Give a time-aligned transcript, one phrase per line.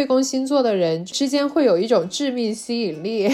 [0.00, 3.30] 对宫星座的人之间会有一种致命吸引力，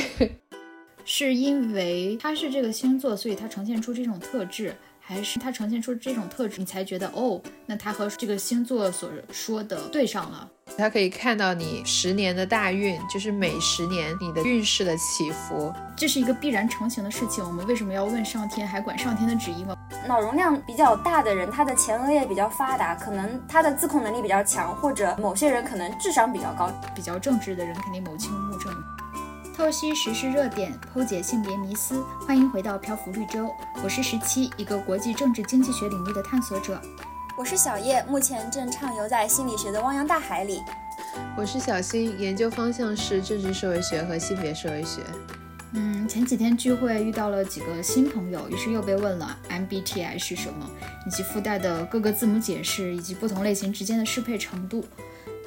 [1.07, 4.75] 是因为他是这个星座，所以他呈现出这种特质。
[5.09, 10.51] 还是他呈现出这种特质，你才觉得哦，那他和这个星座所说的对上了。
[10.77, 17.45] 他可以看到你十年的大运，就是每十年你的运势的起伏，这是一个必然成型的事情。
[17.45, 19.77] 我们为什么要问上天，还管上天的旨意吗？
[20.09, 28.75] 脑容量比较大的人，他的前额叶比较发达，可能他的自控能力比较强，或者某些人可能智商比较高，比较正直的人肯定某清目正。
[29.57, 33.51] 透析时事热点，剖解性别迷思，欢迎回到漂浮绿洲。
[33.83, 36.79] 我是十七，一个国际政治经济学领域的探索者。
[37.39, 40.61] 我是小叶，目前正畅游在心理学的汪洋大海里。
[41.39, 45.01] 我是小新，研究方向是政治社会学和性别社会学。
[45.73, 50.69] 嗯，前几天聚会遇到了几个新朋友，于是又被问了 MBTI 是什么，
[51.07, 54.85] 以及附带的各个字母解释，以及不同类型之间的适配程度。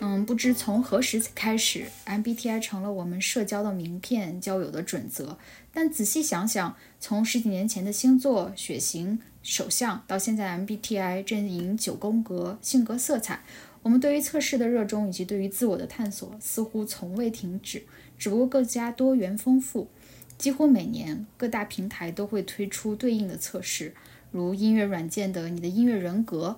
[0.01, 5.37] 嗯，不知从何时开始，MBTI 成了我们社交的名片、交友的准则。
[5.73, 13.41] 但仔细想想，从十几年前的星座、血型、手相，到现在 MBTI 阵营九宫格、性格色彩，
[13.81, 17.83] 我们对于测试的热衷以及对于自我的探索，似乎从未停止，
[18.17, 19.89] 只不过更加多元丰富。
[20.37, 23.93] 几乎每年，各大平台都会推出对应的测试，
[24.31, 26.57] 如音乐软件的“你的音乐人格”。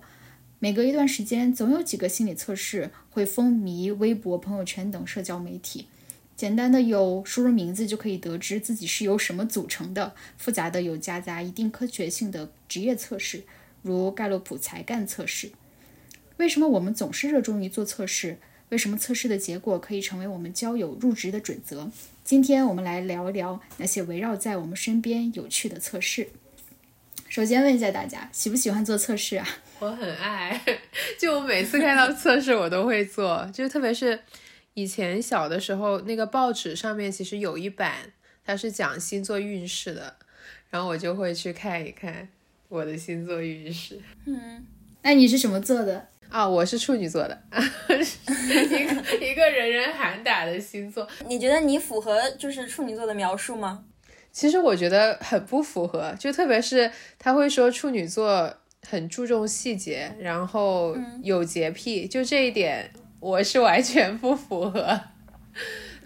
[0.64, 5.88] 每隔一段时间，总有几个心理测试会风靡微博、朋友圈等社交媒体。
[6.38, 13.44] 简单的有输入名字就可以得知自己是由什么组成的；复杂的有夹杂一定科学性的职业测试，
[13.82, 15.52] 如盖洛普才干测试。
[16.38, 18.38] 为什么我们总是热衷于做测试？
[18.70, 21.90] 为什么测试的结果可以成为我们交友入职的准则？
[22.24, 26.30] 今天我们来聊一聊那些围绕在我们身边有趣的测试。
[27.28, 29.48] 首先问一下大家，喜不喜欢做测试啊？
[29.82, 30.62] 我很爱，
[31.18, 33.44] 就我每次看到测试，我都会做。
[33.52, 34.20] 就特别是
[34.76, 38.14] 以前小的时候，那个报纸上面其实有一版，
[38.46, 40.18] 它是讲星座运势的，
[40.70, 42.30] 然后我就会去看一看
[42.70, 44.00] 我的星座运势。
[44.28, 44.64] 嗯，
[45.02, 46.48] 那你是什么座的啊？
[46.48, 47.42] 我是处女座的，
[47.90, 51.08] 一个一个人人喊打的星座。
[51.26, 53.84] 你觉得你符合就是处女座的描述吗？
[54.32, 65.00] 其实我觉得很不符合，就特别是他会说处女座很注重细节，然后有洁癖，就这一点我是完全不符合。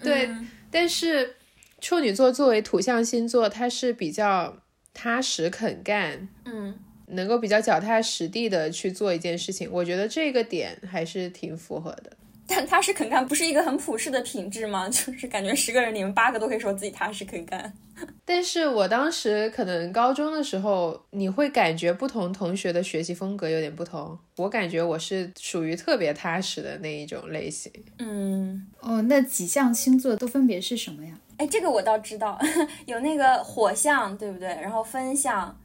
[0.01, 0.29] 对，
[0.69, 1.35] 但是
[1.79, 4.57] 处女座作为土象星座，它是比较
[4.93, 6.77] 踏实肯干，嗯，
[7.07, 12.17] 能够比较脚踏实地的去做一件事情，我觉得这个点还是挺符合的。
[12.47, 14.87] 但踏实肯干不是一个很普世的品质吗？
[14.89, 17.73] 就是感觉十个人里面八个都可以说自己踏实肯干。
[18.25, 24.17] 但是我当时可能高中的时候，你会感觉不同同学的学习风格有点不同。
[24.35, 27.71] 我感觉我是属于特别踏实的那一种类型。
[27.99, 31.17] 嗯，哦，那几项星座都分别是什么呀？
[31.37, 32.39] 哎，这个我倒知道，
[32.85, 34.47] 有那个火象，对不对？
[34.47, 35.57] 然后风象，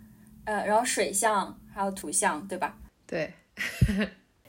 [0.44, 2.74] 呃，然后水象，还有土象，对吧？
[3.06, 3.32] 对。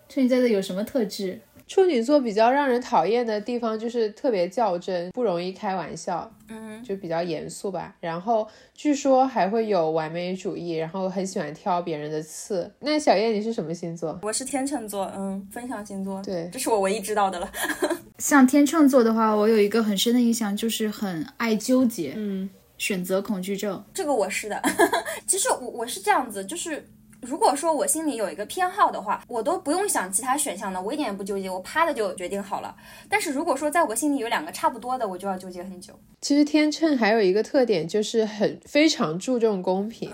[0.07, 1.39] 处女座的有什么特质？
[1.71, 7.95] 处女座比较让人讨厌的地方就是特别较真，不容易开玩笑，嗯，就比较严肃吧。
[8.01, 12.69] 然后据说还会有完美主义，然后很喜欢挑别人的刺。
[12.81, 14.19] 那小燕你是什么星座？
[14.21, 16.21] 我是天秤座，嗯，分享星座。
[16.21, 17.49] 对，这是我唯一知道的了。
[18.19, 23.81] 像天秤座的话，我有一个很深的印象，就是很爱纠结，嗯，选择恐惧症。
[23.93, 24.61] 这个我是的。
[25.25, 26.85] 其实我我是这样子，就是。
[27.21, 32.75] 如果说我心里有一个偏好的话，我都不用想其他选项的，我一点也不纠结，我啪的就决定好了。
[33.07, 35.93] 但是如果说在我心里有两个差不多的，我就要纠结很久。
[36.19, 40.11] 其实天秤还有一个特点，就是很非常注重公平。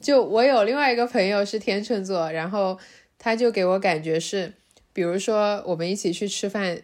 [0.00, 2.78] 就我有另外一个朋友是天秤座，然后
[3.18, 4.52] 他就给我感觉是，
[4.92, 6.78] 比如说我们一起去吃饭。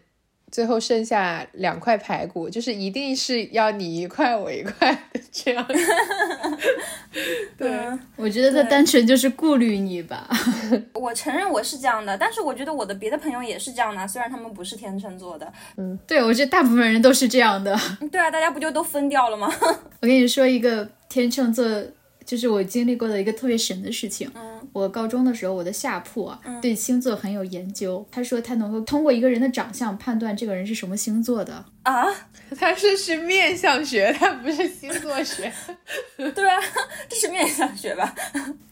[0.53, 5.67] 最后剩下两块排骨，就是一定是要你一块我一块的这样。
[7.57, 7.71] 对，
[8.17, 10.29] 我觉得他单纯就是顾虑你吧。
[10.93, 15.51] 我承认我是这样的，但是我觉得我的别的朋友也是这样的，虽然他们不是天秤座的。
[15.79, 17.75] 嗯，对，我觉得大部分人都是这样的。
[18.11, 19.51] 对啊，大家不就都分掉了吗？
[20.03, 21.65] 我跟你说一个天秤座。
[22.25, 24.31] 就是我经历过的一个特别神的事情。
[24.35, 28.07] 嗯，我高中的时候，我的下铺啊，对星座很有研究。
[28.11, 32.05] 他说他能够通过一个人的长相判断这个人是什么星座的啊。
[32.59, 35.53] 他是是面相学，他不是星座学。
[36.17, 36.61] 对啊，
[37.09, 38.15] 这是面相学吧？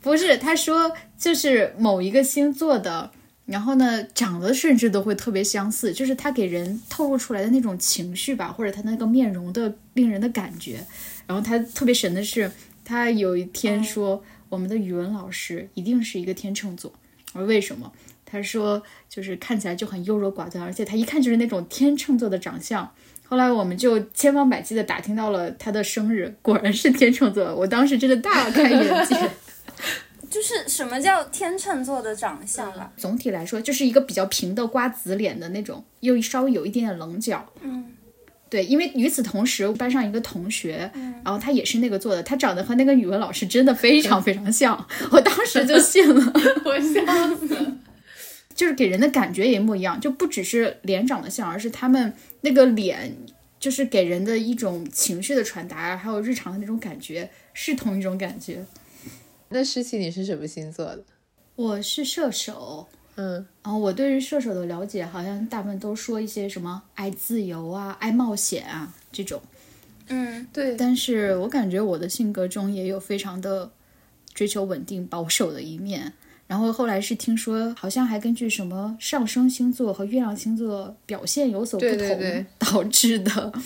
[0.01, 3.11] 不是，他说就是某一个星座的，
[3.47, 10.85] 然后呢，长得甚至都会特别相似，就是他给人透露出来的那种情绪吧，或者他那个面容的令人的感觉。
[11.27, 12.51] 然后他特别神的是。
[12.91, 16.93] 他有一天说，我们的语文老师一定是一个天秤座。
[17.35, 17.93] 我说为什么？
[18.27, 22.93] 他说就是看起来就很优柔寡断，而且他一看就是那种天秤座的长相。
[23.29, 29.31] 后来我们就千方百计的打听到了他的生日，果然是天秤座，我当时真的大开眼界。
[30.29, 32.91] 就是什么叫天秤座的长相啊？
[32.97, 37.49] 总体来说，就是一个比较平的瓜子脸的那种，又稍微有一点点棱角。
[37.61, 37.93] 嗯，
[38.51, 40.91] 对，因为与此同时，班上一个同学，
[41.25, 46.33] 然后他也是那个做的，他长得和那个语文老师真的非常非常像，我当时就信了，
[46.67, 47.77] 我笑死了。
[48.53, 53.17] 就是给人的感觉也一模一样，就不只是脸长得像，而是他们那个脸，
[53.59, 58.67] 就是给人的一种情绪的传达，还有日常的那种感觉是同一种感觉。
[59.51, 61.05] 那诗琪，你是什么星座的？
[61.57, 62.89] 我是射手，
[63.21, 69.43] 嗯，然后我对于射手的了解，好像大部分都说一些什么爱自由啊、爱冒险啊这种。
[70.09, 70.75] 嗯，对。
[70.77, 73.71] 但是我感觉我的性格中也有非常的
[74.33, 76.15] 追求稳定、保守的一面。
[76.47, 83.51] 然后后来是听说，好像还根据什么上升星座和月亮星座表现有所不同导致的。
[83.51, 83.63] 对，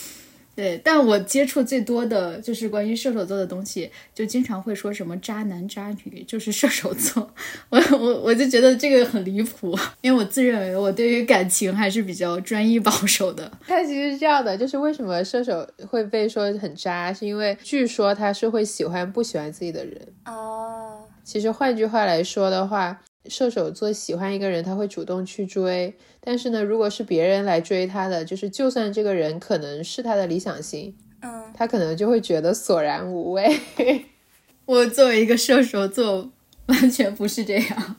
[0.83, 7.33] 但我接触最多的就是关于射手座的东西，就经常会说什么渣男渣女，就是射手座。
[7.71, 13.51] 我我我就觉得这个很离谱，因为我自认为我对于感情还是比较专一保守的。
[13.67, 20.01] 他其实是这样的，就是为什么射手会被说很渣，是因为据说他是会喜欢不喜欢自己的人。
[20.27, 23.01] 哦，其实换句话来说的话。
[23.27, 25.95] 射手座喜欢一个人，他会主动去追。
[26.25, 33.61] 但是呢，如果是别人来追他的，就是就算这个人可能是他的理想型，嗯，他可能就会觉得索然无味。
[34.65, 36.31] 我作为一个射手座，
[36.67, 37.97] 完全不是这样。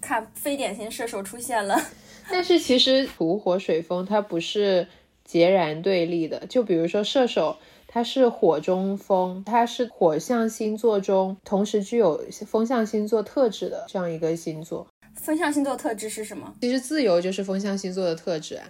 [0.00, 1.76] 看非典型射手出现了。
[2.30, 4.86] 但是其实土火水风它不是
[5.24, 6.46] 截然对立的。
[6.48, 7.56] 就比如说射手。
[7.86, 14.88] 它是火中风，它是火象星座中同时具有风象星座特质的这样一个星座。
[15.14, 16.54] 风象星座特质是什么？
[16.60, 18.66] 其实自由就是风象星座的特质啊。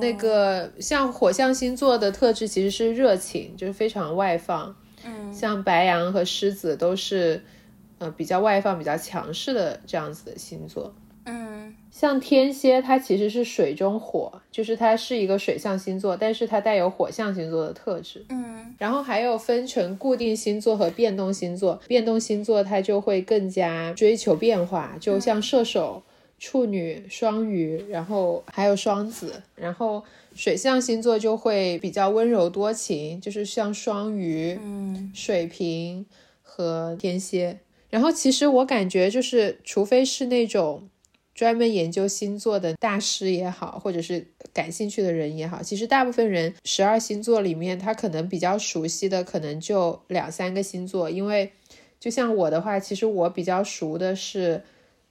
[0.00, 4.74] 那个像火象星座的特质其实是热情，就是非常外放。
[5.04, 7.44] 嗯，像白羊和狮子都是
[7.98, 10.94] 呃比较外放、比较强势的这样子的星座。
[11.26, 18.24] 嗯，像天蝎，它其实是水中火，就是它是一个水象星座，但是它带有火象星座的特质。
[18.28, 26.02] 嗯，然后还有分成固定星座和变动星座，变动星座它就会更加追求变化，就像射手、
[26.38, 29.42] 处女、双鱼，然后还有双子。
[29.54, 30.04] 然后
[30.34, 36.04] 水象星座就会比较温柔多情，就是像双鱼、嗯，水瓶
[36.42, 37.60] 和天蝎。
[37.88, 40.88] 然后其实我感觉就是，除非是那种。
[41.34, 51.10] 专门研究星座的大师也好，或者是感兴趣的人也好，其实大部分人十二星座里面，他可能比较熟悉的可能就两三个星座。
[51.10, 51.50] 因为
[51.98, 54.62] 就像我的话，其实我比较熟的是，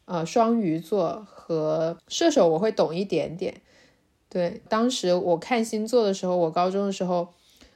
[0.05, 3.55] 呃，双鱼座和射手，我会懂一点点。
[4.29, 7.33] 对，当时我看星座的时候，我高中的时候。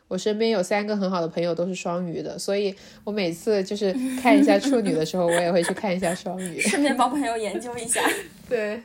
[0.10, 2.74] 我身边有三个很好的朋友，都是双鱼的，所以
[3.04, 8.02] 我每次就是看一下处女的时候，我也会去看一下双鱼， 顺便帮朋友研究一下。
[8.48, 8.82] 对，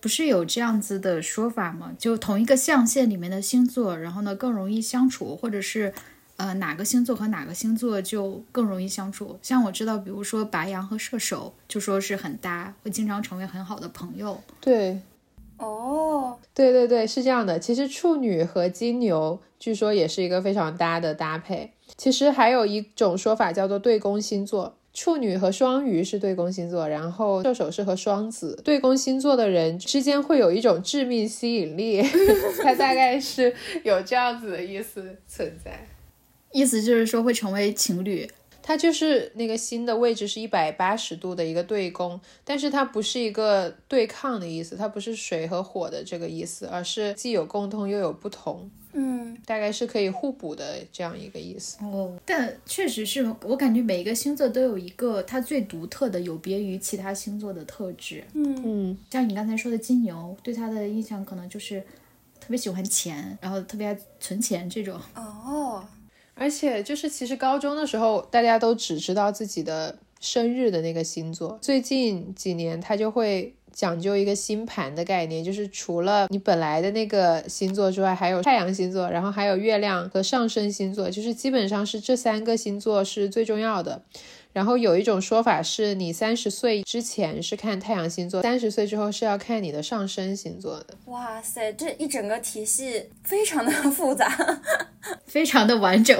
[0.00, 1.92] 不是有这样子的说法吗？
[1.98, 5.92] 就同一个象限里面的星座，然后呢更容易相处，或者是
[6.36, 9.38] 呃哪个星座和哪个星座就更容易相处。
[9.42, 14.42] 像我知道，比如说白羊和射手，就说是很搭，会经常成为很好的朋友。
[14.60, 15.00] 对。
[15.58, 17.58] 哦，对对对，是这样的。
[17.58, 21.72] 其实处女和金牛据说也是一个非常搭的搭配。
[21.96, 28.58] 其实还有一种说法叫做对宫星座，处女和双鱼是对宫星座，然后射手是和双子。
[28.64, 32.02] 对宫星座的人之间会有一种致命吸引力，
[32.64, 35.86] 它大概是有这样子的意思存在，
[36.52, 38.26] 意思就是说会成为情侣。
[38.62, 51.76] 它就是那个心的位置是一百八十度的一个对宫，但是它不是一个对抗的意思，它不是水和火的这个意思，而是既有共通又有不同，嗯，大概是可以互补的这样一个意思。
[51.84, 58.24] 哦，但确实是我感觉每一个星座都有一个它最独特的、有别于其他星座的特质。
[58.32, 61.80] 嗯嗯，像你刚才说的金牛，对他的印象可能就是
[62.40, 64.98] 特别喜欢钱，然后特别爱存钱这种。
[65.14, 65.84] 哦。
[66.38, 71.58] 而且就是，其实高中的时候，大家都只知道自己的生日的那个星座。
[71.62, 84.02] 最近几年，他就会讲究一个星盘的概念，就是除了你本来的那个星座之外，还有太阳星座，然后还有月亮和上升星座，就是基本上是这三个星座是最重要的。
[84.54, 90.94] 然后有一种说法是，你三十岁之前是看太阳星座，三十岁之后是要看你的上升星座的。
[91.04, 94.34] 哇塞，这一整个体系非常的 复杂，
[95.26, 96.18] 非常的完整。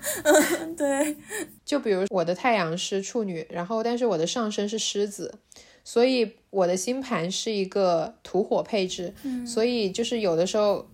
[0.74, 1.14] 对，
[1.66, 5.34] 就比如我的太阳是处女，然后但是我的上升是狮子。
[5.88, 9.14] 所以我的星盘是一个土火配置，
[9.46, 10.86] 所以就是有的时候，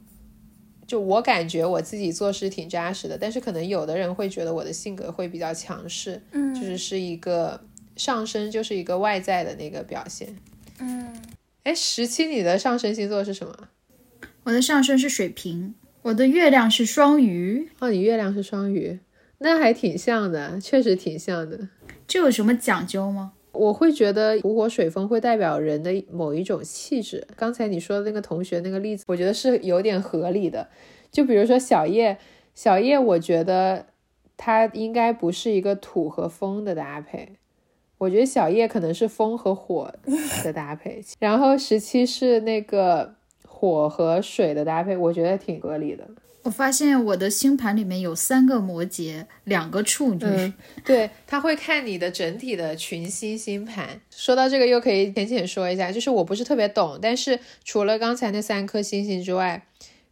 [0.87, 7.61] 就我感觉我自己做事挺扎实的，但是可能有的人会觉得我的性格会比较强势，嗯，就是是一个
[7.97, 10.37] 上升，就是一个外在的那个表现。
[10.79, 11.13] 嗯，
[11.65, 13.69] 哎，十七，你的上升星座是什么？
[14.45, 17.69] 我的上升是水瓶，我的月亮是双鱼。
[17.81, 19.01] 哦，你月亮是双鱼，
[19.39, 21.69] 那还挺像的，确实挺像的。
[22.07, 23.33] 这有什么讲究吗？
[23.55, 27.27] 我会觉得土火水风会代表人的某一种气质。
[27.37, 30.69] 刚才你说的那个同学那个例子，我觉得是有点合理的。
[31.11, 32.19] 就比如说小叶，
[32.55, 33.87] 小叶，我觉得
[34.37, 37.37] 他应该不是一个土和风的搭配，
[37.99, 39.95] 我觉得小叶可能是风和火
[40.43, 41.01] 的搭配。
[41.21, 43.15] 然后十七是那个
[43.47, 46.05] 火和水的搭配，我觉得挺合理的。
[46.45, 50.53] 我发现我的星盘里面有三个摩羯，两个处女。
[50.85, 54.01] 对，他会看你的整体的群星星盘。
[54.11, 59.67] 说到这个，又可以浅浅说一下，就是我不是特别懂，但是除了刚才那三颗星星之外，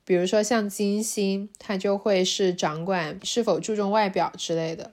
[0.04, 4.92] 比如说像金星，它就会是掌管是否注重外表之类的。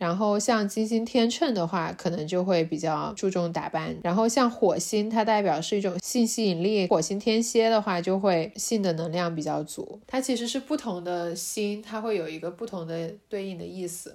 [0.00, 3.94] 然后像金星天秤的话，可能就会比较注重打扮。
[4.02, 6.86] 然后像火星，它代表是一种性吸引力。
[6.86, 10.00] 火星天蝎的话，就会性的能量比较足。
[10.06, 14.14] 它其实是不同的星，它会有一个不同的对应的意思。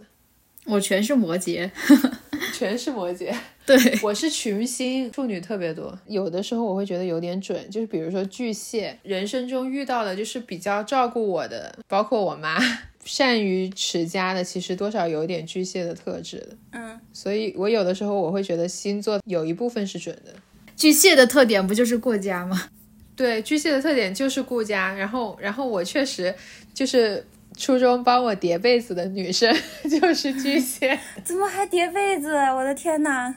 [0.66, 1.70] 我全是摩羯，
[2.58, 3.32] 全是摩羯。
[3.64, 5.96] 对， 我是群星，处女特别多。
[6.08, 12.58] 有的时候我会觉得有点准，就是比如说巨蟹，人生中遇到的就是比较照顾我的，包括我妈。
[13.06, 20.34] 善于持家的，其实多少有点巨蟹的特质的，嗯，所以我有的时候我会觉得星座有一部分是准的。
[20.76, 22.70] 巨蟹的特点不就是顾家吗？
[23.16, 26.34] 对，巨蟹的特点就是顾家，然后，然后我确实
[26.74, 27.24] 就是
[27.56, 29.56] 初中帮我叠被子的女生
[29.88, 32.34] 就是巨蟹，怎么还叠被子？
[32.34, 33.34] 我的天呐！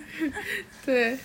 [0.84, 1.18] 对，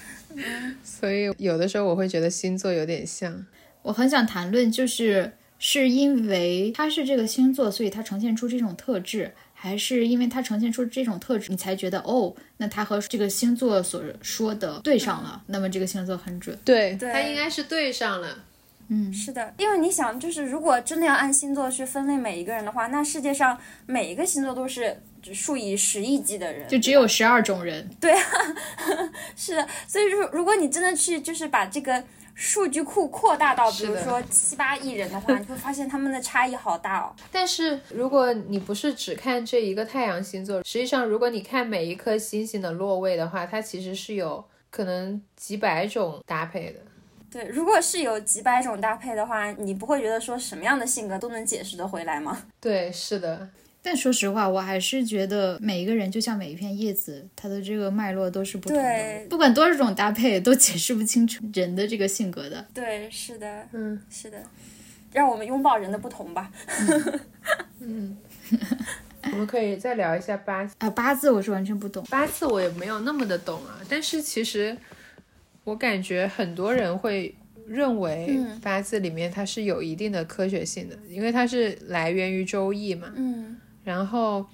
[0.84, 3.46] 所以有的时候我会觉得星座有点像。
[3.84, 5.32] 我很想谈论就是。
[5.64, 16.58] 是因为他是这个星座，所以他呈现出这种特质，还是因为他呈现出这种特质，你才觉得哦，那他和这个星座所说的对上了，那么这个星座很准。
[16.66, 18.40] 对，他应该是对上了。
[18.88, 25.00] 嗯，是的，因为你想，就是如果真的要按星座去分类每一个人的话，那世界上每一个星座都是
[25.32, 27.88] 数以十亿计的人，就只有十二种人。
[28.00, 28.20] 对啊，
[29.38, 32.04] 是的，所以如如果你真的去就是把这个。
[32.42, 37.16] 数据库扩大到，比如说七八亿人的话，你会发现他们的差异好大哦。
[37.32, 46.80] 但是如果你不是只看这一个太阳星座，实际上如果你看每一颗星星的落位的话，它其实是有可能几百种搭配的。
[47.30, 52.42] 对，如果是有几百种搭配的话，你不会觉得说什么样的性格都能解释得回来吗？
[52.60, 53.48] 对，是的。
[53.84, 59.26] 但说实话，我还是觉得每一个人就像每一片叶子，它的这个脉络都是不同的。
[59.28, 62.64] 不管多少种搭配，都解释不清楚人的这个性格的。
[62.74, 64.38] 对，是的，嗯，是的。
[65.12, 66.52] 让我们拥抱人的不同吧。
[67.82, 68.16] 嗯，
[69.24, 73.82] 我们可以再聊一下八字啊，八字我是完全不懂，八字我也没有那么的懂啊。
[73.90, 74.78] 但是其实
[75.64, 77.36] 我感觉很多人会
[77.68, 83.12] 认为八字里面它是有一定的科学性的，因为它是来源于周易嘛。
[83.16, 83.58] 嗯。
[83.84, 84.46] 然后，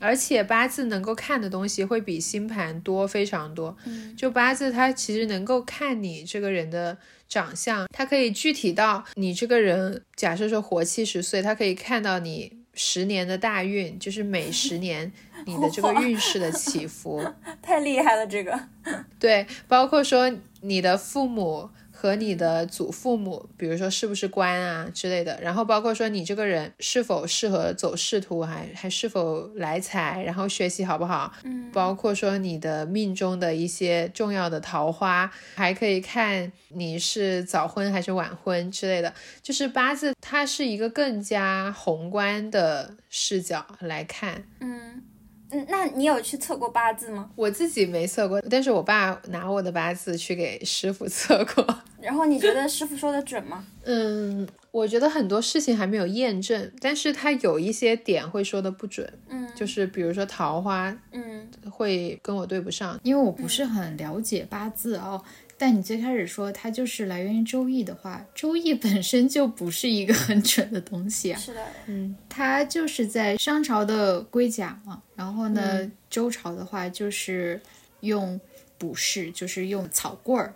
[0.00, 3.76] 而且八字能够看的东西会比星盘多非常多。
[3.84, 6.96] 嗯，就八字它其实能够看你这个人的
[7.28, 15.12] 长相，它可以具体到你这个人，假设说活七十岁，它可以看到你十年的大运，就是每十年
[15.46, 17.24] 你的这个运势的起伏。
[17.60, 18.58] 太厉害了，这个。
[19.18, 21.70] 对，包括说你的父母。
[21.98, 45.02] 和你的祖父母，比如说是不是官啊之类的，然后包括说你这个人是否适合走仕途，还还是否来财，然后学习好不好，嗯，包括说你的命中的一些重要的桃花，还可以看你是早婚还是晚婚之类的，就是八字它是一个更加宏观的视角来看，嗯。
[45.50, 47.30] 嗯，那你有去测过八字吗？
[47.36, 51.66] 我自己没测过，但是我爸拿我的八字去给师傅测过。
[52.02, 53.64] 然后你觉得师傅说的准吗？
[53.84, 59.10] 嗯，我觉得很多事情还没有验证，但是他有一些点会说的不准。
[59.28, 65.20] 嗯，就是比如说桃花，嗯，会跟我对不上，因为我不是很了解八字啊。
[65.58, 71.40] 但你最开始说它就是来源于周易的话，周易本身就不是一个很准的东西啊。
[71.40, 77.58] 是的，嗯，它就是在商朝的龟甲嘛，然后呢，周朝的话就是
[78.00, 78.38] 用
[78.76, 80.54] 卜筮，就是用草棍儿。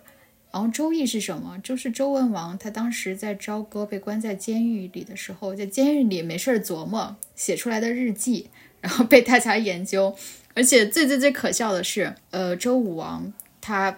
[0.51, 1.57] 然后周易是什么？
[1.63, 10.15] 就是周文王他当时在朝歌被关在监狱里的时候，在监狱里没事儿琢磨写出来的日记，然后被大家研究。
[10.53, 13.97] 而且最最最可笑的是，呃，周武王他。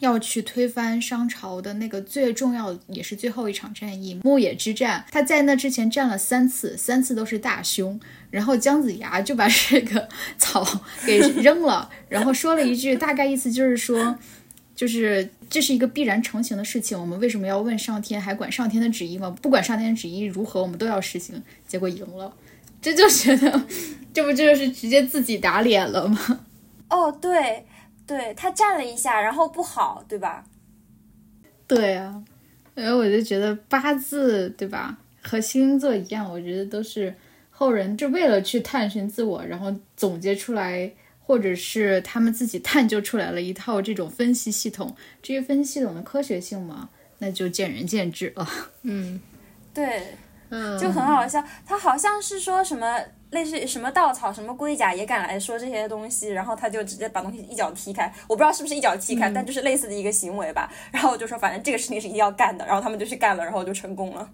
[0.00, 5.04] 要去推翻商朝的那个最重要也是最后一场战役牧野之战。
[5.10, 7.98] 他在那之前战了三次，三次都是大凶。
[8.30, 10.62] 然后姜子牙就把这个草
[11.06, 14.18] 给扔了，然后说了一句，大概意思就是说，
[14.76, 19.34] 就是这是一个必然成型的事情，我们为什么要问上天，还管上天的旨意吗？
[19.40, 21.42] 不管上天的旨意如何，我们都要实行。
[21.66, 22.30] 结果赢了，
[22.82, 23.66] 这就觉得，
[24.12, 26.40] 这不就是直接自己打脸了吗？
[26.90, 27.64] 哦，对，
[28.08, 30.44] 对他站了一下，然后不好，对吧？
[31.68, 32.24] 对啊，
[32.74, 34.98] 然后我就觉得八字，对吧？
[35.22, 37.14] 和星座一样，我觉得都是。
[37.50, 40.88] 后人就为了去探寻自我，然后总结出来，
[41.20, 44.94] 或者是他们自己探究出来了一套这种分析系统。
[45.20, 46.88] 至于分析系统的科学性嘛，
[47.18, 48.48] 那就见仁见智了。
[48.82, 49.20] 嗯，
[49.74, 50.14] 对，
[50.50, 51.44] 嗯，就很好笑。
[51.66, 52.96] 他好像是说什么
[53.30, 58.12] 类似什么稻草、什么龟甲也敢来说这些东西，然后他就直接把东西一脚踢开。
[58.26, 60.72] 我不知道是不是一脚踢开，但就是类似的一个行为吧。
[60.90, 64.30] 然后我就说反正这个事情是一定要干的，然后他们就去干了，然后就成功了。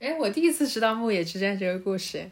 [0.00, 2.28] 哎，我第一次知道牧野之战这个故事，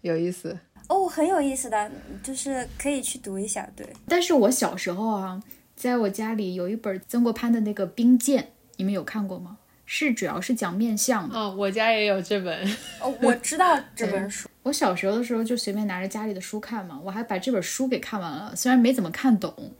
[0.00, 1.90] 有意思哦，很有意思的，
[2.22, 3.68] 就是可以去读一下。
[3.76, 5.40] 对，但是我小时候啊，
[5.76, 8.42] 在我家里有一本曾国藩的那个《兵谏》，
[8.76, 9.57] 你们有看过吗？
[9.90, 11.34] 是主要是讲面相的。
[11.34, 12.76] 哦，我家也有这本。
[13.00, 14.46] 哦，我知道 这本书。
[14.64, 18.54] 我小时候的时候就随便拿着家里的书看嘛，我还把这本书给看完了。
[18.54, 19.72] 虽然没怎么看懂，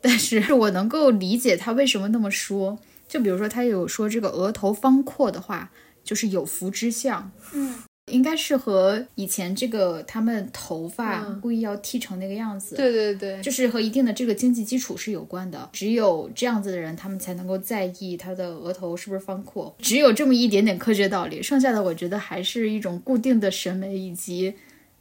[0.00, 2.78] 但是我能够理解他为什么那么说。
[3.08, 5.70] 就比如说，他有说这个额头方阔的话。
[6.02, 7.74] 就是有福之相，嗯，
[8.10, 15.68] 应该是和以前这个他们头发故意要剃成那个样子，对对对，就是和一定的这个经济基础是有关的。
[15.72, 19.74] 只有这样子的人，他们才能够在意他的额头是不是方阔。
[19.78, 24.54] 只有这么一点点科学道理，剩下的我觉得还是一种固定的审美以及。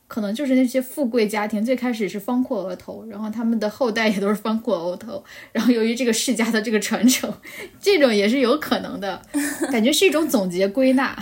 [0.08, 7.32] 可能就是那些富贵家庭最开始是方阔额头，然后他们的后代也都是方阔额头，然后由于这个世家的这个传承，
[7.80, 9.22] 这种也是有可能的，
[9.72, 11.16] 感觉是一种总结归纳。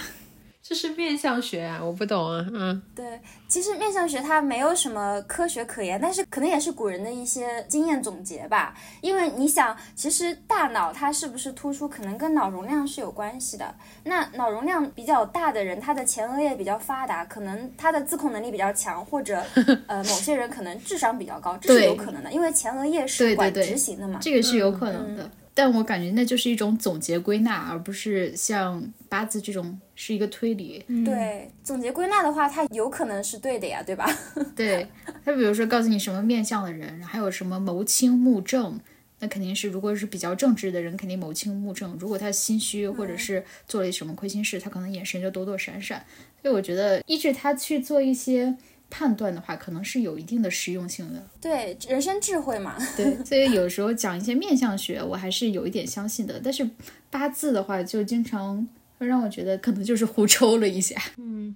[0.67, 8.75] 这是面相学啊，我不懂啊，嗯，对，其实面相学它没有什么科学可言，但是可能也是古人的一些经验总结吧。
[8.99, 13.73] 因为你想，其实大脑它是不是突出，可能跟脑容量是有关系的。
[14.03, 19.41] 那脑容量比较大的人，他的前额叶比较发达，可能他的自控能力比较强，或者
[19.87, 25.31] 呃某些人可能智商比较高，这是有可能的，因为前额叶是管执行的嘛，这个是有可能的。
[25.57, 30.85] 但我感觉那就是一种总结归纳，而不是像八字这种是一个推理。
[31.03, 34.07] 对，总结归纳的话，它有可能是对的呀，对吧？
[34.55, 34.87] 对，
[35.25, 38.79] 他比如说告诉你什么面相的人，还有什么谋轻目正，
[39.17, 41.97] 那肯定是如果是比较正直的人，肯定谋轻目正。
[41.99, 46.05] 如果他心虚或者是做了什么亏心事，他可能眼神就躲躲闪闪。
[46.39, 48.55] 所以我觉得依据他去做一些。
[48.89, 51.27] 判断的话，可能是有一定的实用性的。
[51.41, 52.75] 对，人生智慧嘛。
[52.95, 56.39] 对，所以有时候讲一些面相学，我还是有一点相信的。
[56.43, 56.69] 但是
[57.09, 60.95] 八字的话，就经常会让我觉得可能就是胡抽了一下。
[61.17, 61.55] 嗯。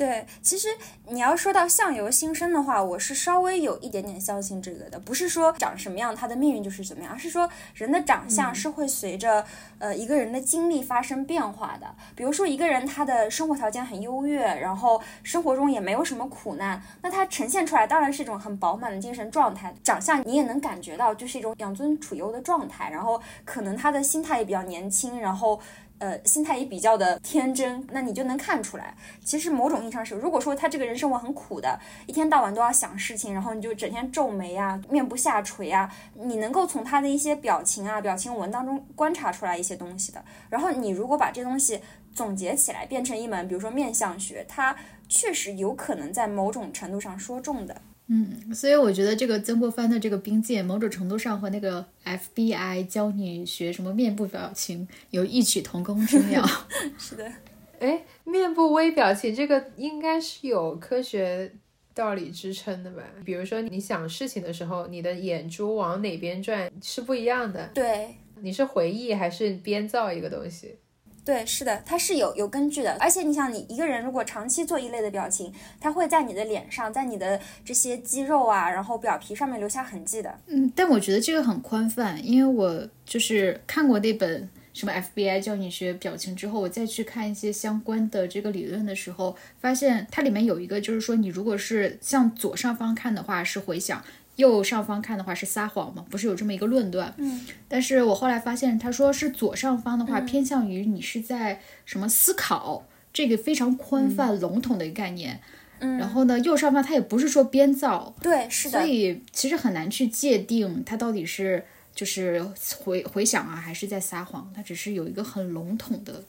[0.00, 0.68] 对，其实
[1.08, 4.98] 你要说到相由心生的话，我是稍微有一点点相信这个的。
[4.98, 9.44] 不是说长什么样，他的命运就是怎么样，而是说人的长相是会随着
[9.78, 11.94] 呃一个人的经历发生变化的。
[12.16, 19.74] 比如说一个人他的生活条件很优越，然后生活中也没有什么苦难，那他呈现出来当然是一种很饱满的精神状态。
[19.84, 22.88] 长相你也能感觉到，就是一种养尊处优的状态。
[22.88, 25.60] 然后可能他的心态也比较年轻，然后。
[26.00, 40.24] 呃，心态也比较的天真，那你就能看出来，其实某种意义上是，如果说他这个人生活很苦的，一天到晚都要想事情，然后你就整天皱眉啊，面部下垂啊，你能够从他的一些表情啊、表情纹当中观察出来一些东西的。
[40.48, 41.80] 然后你如果把这东西
[42.14, 44.74] 总结起来，变成一门，比如说面相学，它
[45.06, 47.82] 确实有可能在某种程度上说中的。
[48.12, 56.44] 嗯，所以我觉得这个曾国藩的这个兵谏，某种程度上和那个 FBI 教你学什么面部表情有异曲同工之妙。
[56.98, 57.32] 是的，
[57.78, 61.52] 哎，面部微表情这个应该是有科学
[61.94, 63.04] 道理支撑的吧？
[63.24, 67.70] 比如说你想事情的时候，你的眼珠往哪边转是不一样的。
[67.72, 70.74] 对，你是回忆还是编造一个东西？
[71.24, 80.38] 对，是的，它是有有根据的，而且你想，你一个人如果长期做一类的表情，它会在你的脸上，在你的这些肌肉啊，然后表皮上面留下痕迹的。
[80.46, 94.02] 嗯，但我觉得这个很宽泛，因为我就是看过那本什么 FBI 教你学表情之后，我再去看一些相关的这个理论的时候，发现它里面有一个就是说，你如果是向左上方看的话，是回想。
[94.40, 96.04] 右上方看的话是撒谎嘛？
[96.10, 97.14] 不是有这么一个论断。
[97.18, 105.40] 嗯，但是我后来发现，他说是左上方的话偏向于你是在什么思考，这个非常宽泛笼统的一个概念。
[105.78, 108.14] 嗯，然后呢，右上方它也不是说编造。
[108.22, 108.80] 对，是的。
[108.80, 112.42] 所以其实很难去界定它到底是就是
[112.78, 116.22] 回回想啊，还是在撒谎，它只是有一个很笼统的。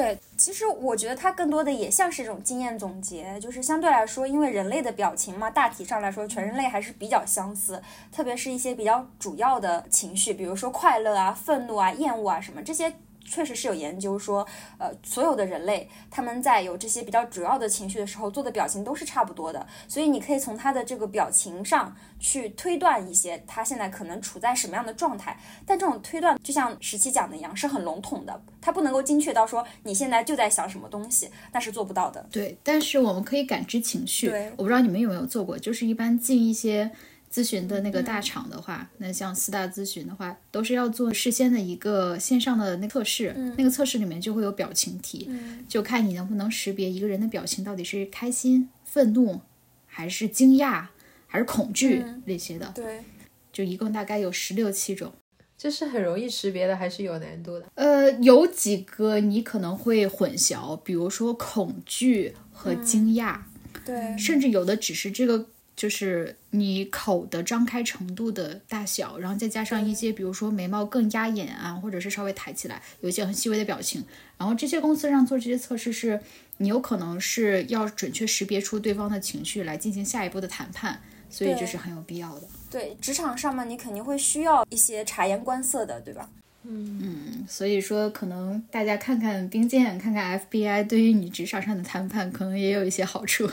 [0.00, 12.94] 对，其实我觉得它更多的也像是一种经验总结，就是相对来说，因为人类的表情嘛，大体上来说，全人类还是比较相似，特别是一些比较主要的情绪，比如说快乐啊、愤怒啊、厌恶啊什么这些。
[13.24, 14.46] 确实是有研究说，
[14.78, 25.38] 呃，所有的人类他们在有这些比较主要的情绪的时候做的表情都是差不多的，所以你可以从他的这个表情上去推断一些他现在可能处在什么样的状态。
[25.64, 32.26] 但这种推断就像十七讲的一样，是很笼统的，它不能够精确到说你现在就在想什么东西，那是做不到的。
[32.30, 34.28] 对，但是我们可以感知情绪。
[34.28, 36.90] 对，我不知道你们有没有做过，就是一般进一些。
[37.32, 45.30] 咨询的那个大厂的话，那像四大咨询的话，都是要做事先的一个线上的那测试，那个测试里面就会有表情题，
[45.68, 49.40] 就看你能不能识别一个人的表情到底是开心、愤怒，
[49.86, 50.86] 还是惊讶，
[51.28, 52.72] 还是恐惧那些的。
[52.74, 53.04] 对，
[53.52, 55.12] 就一共大概有十六七种。
[55.56, 57.66] 这是很容易识别的，还是有难度的？
[57.76, 63.38] 呃，有几个你可能会混淆，比如说恐惧和惊讶，
[63.84, 65.46] 对，甚至有的只是这个。
[65.80, 74.04] 就是你口的张开程度的大小，然后再加上一些，比如说眉毛更压眼啊，或者是稍微抬起来，有一些很细微的表情。
[74.36, 76.20] 然后这些公司让做这些测试，是
[76.58, 82.42] 你有可能是要准确识别出对方的情绪来进行下一步的谈判，所以这是很有必要的。
[82.70, 86.28] 对，职场上嘛，你肯定会需要一些察言观色的，对吧？
[86.64, 93.48] 嗯嗯，所以说可能大家看看冰剑，看看 FBI，对于你职场上的谈判，可能也有一些好处。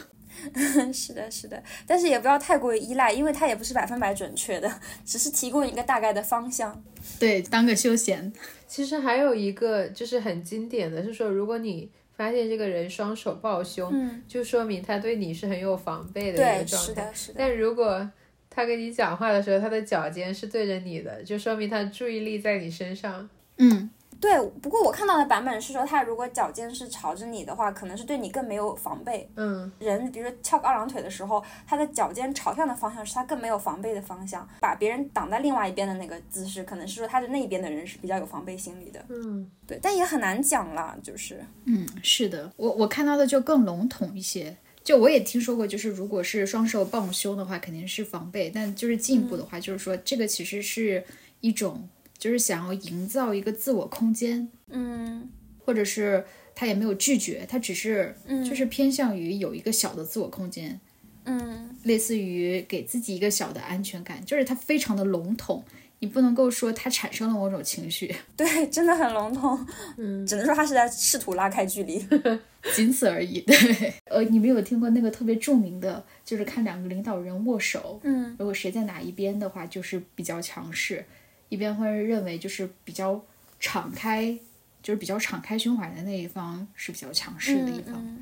[0.94, 4.72] 是的，是的，但是也不要太过于依赖，因为它也不是百分百准确的，
[5.06, 6.84] 只是提供一个大概的方向。
[7.20, 8.32] 对，当个休闲。
[8.68, 16.88] 其实还有一个就是很经典的是说，如果你发现这个人双手抱胸，嗯，就说明他对你是很有防备的一个状态。
[16.88, 17.36] 是的，是的。
[17.38, 18.10] 但如果
[18.50, 23.30] 他跟你讲话的时候，他的脚尖是对着你的，就说明他注意力在你身上。
[23.58, 23.90] 嗯。
[24.20, 29.30] 对，不过我看到的版本是说，他如果脚尖是朝着你的话，可能是对你更没有防备。
[29.36, 39.06] 嗯，人比如说翘个二郎腿的时候，他的脚尖朝向的方向是他更没有防备的方向，把别人挡在另外一边的那个姿势，可能是说他的那一边的人是比较有防备心理的。
[39.10, 44.58] 嗯，对，但也很难讲啦，就是，嗯，是的，我我看到的就更笼统一些。
[44.84, 51.04] 就我也听说过，就是如果是双手抱胸的话，肯定是防备，但就是进一步的话，就是说这个其实是
[51.42, 51.88] 一种。
[52.18, 55.30] 就是想要营造一个自我空间，嗯，
[55.64, 56.26] 或者是
[56.56, 60.80] 他也没有拒绝，他只是，嗯，就是偏向于有一个小的自我空间，
[61.26, 65.64] 嗯，类似于给自己一个小的安全感，就是他非常的笼统，
[66.00, 69.66] 你不能够说他产生了某种情绪， 对，真的很笼统，
[69.98, 72.04] 嗯，只能说他是在试图拉开距离，
[72.76, 73.42] 仅此而已。
[73.42, 81.06] 对，呃，你们有听过那个特别著名的，就是看两个领导人握手，嗯，如果谁在哪一边的话，就是比较强势。
[81.50, 83.22] 一边会认为就是比较
[83.60, 84.38] 敞开，
[84.82, 88.18] 就是比较敞开胸怀的那一方是比较强势的一方。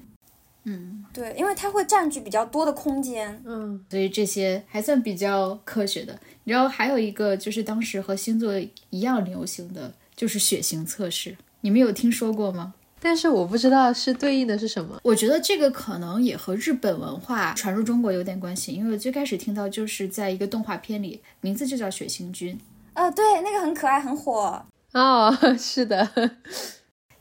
[0.67, 3.39] 嗯，对，因为它会占据比较多的空间。
[3.45, 6.19] 嗯，所以这些还算比较科学的。
[6.43, 8.59] 你知道还有一个就是当时和星座
[8.89, 12.73] 一样流行的就是血型测试，你们有听说过吗？
[12.99, 14.99] 但是我不知道是对应的是什么。
[15.03, 22.59] 我觉得这个可能也和日本文化传入中国有点关系，因为我最开始听到就是在一个动画片里，名字就叫血型君。
[22.95, 25.37] 呃，对，那个很可爱，很火哦。
[25.57, 26.09] 是的，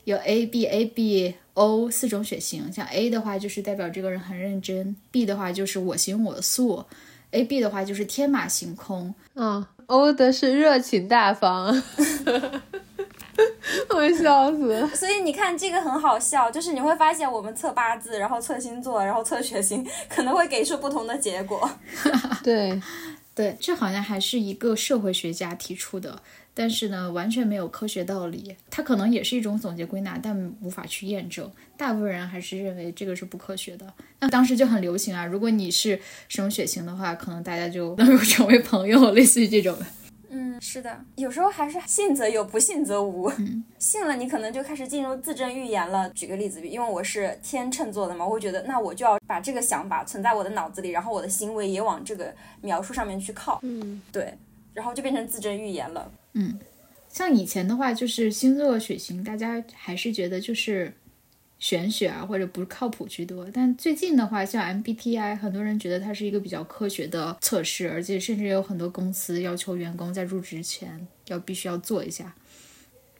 [0.05, 6.85] 有 A B A B O 四种血型，像 A 的话就是代表这个人很认真，B 的话就是我行我素
[7.31, 11.67] ，A B 的话就是天马行空，嗯，O 的是热情大方，
[13.89, 14.87] 我笑死了。
[14.95, 21.69] 所以你看这个很好笑，就是你会发现我们测八字，然后测星座，然后测血型，可能会给出不同的结果。
[22.43, 22.81] 对。
[23.35, 26.21] 对，这好像还是一个社会学家提出的，
[26.53, 28.55] 但是呢，完全没有科学道理。
[28.69, 31.51] 它可能也是一种总结归纳，但无法去验证。
[31.75, 33.93] 大部分人还是认为这个是不科学的。
[34.21, 39.77] 那当时就很流行啊，如果你是什么血型的话，可能大家就能够 成为朋友，类似于这种。
[40.37, 43.29] 嗯，是的，有时候还是信则有，不信则无。
[43.37, 46.09] 嗯， 信了，你可能就开始进入自证预言了。
[46.09, 53.59] 举个例子，因为我是天秤座的嘛，我会觉得那我就要把这个想法存在我的脑子里，然后我的行为也往这个描述上面去靠。
[53.63, 54.33] 嗯，对，
[54.73, 56.11] 然后就变成自证预言了。
[56.33, 56.59] 嗯，
[57.07, 60.93] 像以前的话，就是星座血型，大家还是觉得就是。
[61.57, 63.47] 玄学啊，或者不靠谱居多。
[63.53, 72.35] 但最近的话，像 MBTI，很多人觉得它是一个比较科学的测试，而且甚至有很多公司要求员工在入职前要必须要做一下，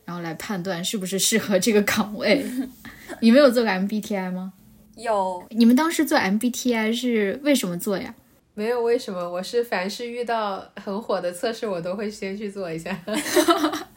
[0.05, 2.45] 然后来判断是不是适合这个岗位。
[3.21, 4.53] 你们有做过 MBTI 吗？
[4.95, 5.45] 有。
[5.49, 8.13] 你们当时做 MBTI 是为什么做呀？
[8.53, 12.97] 没有为什么，我是凡是遇到很火的测试，我都会先去做一下。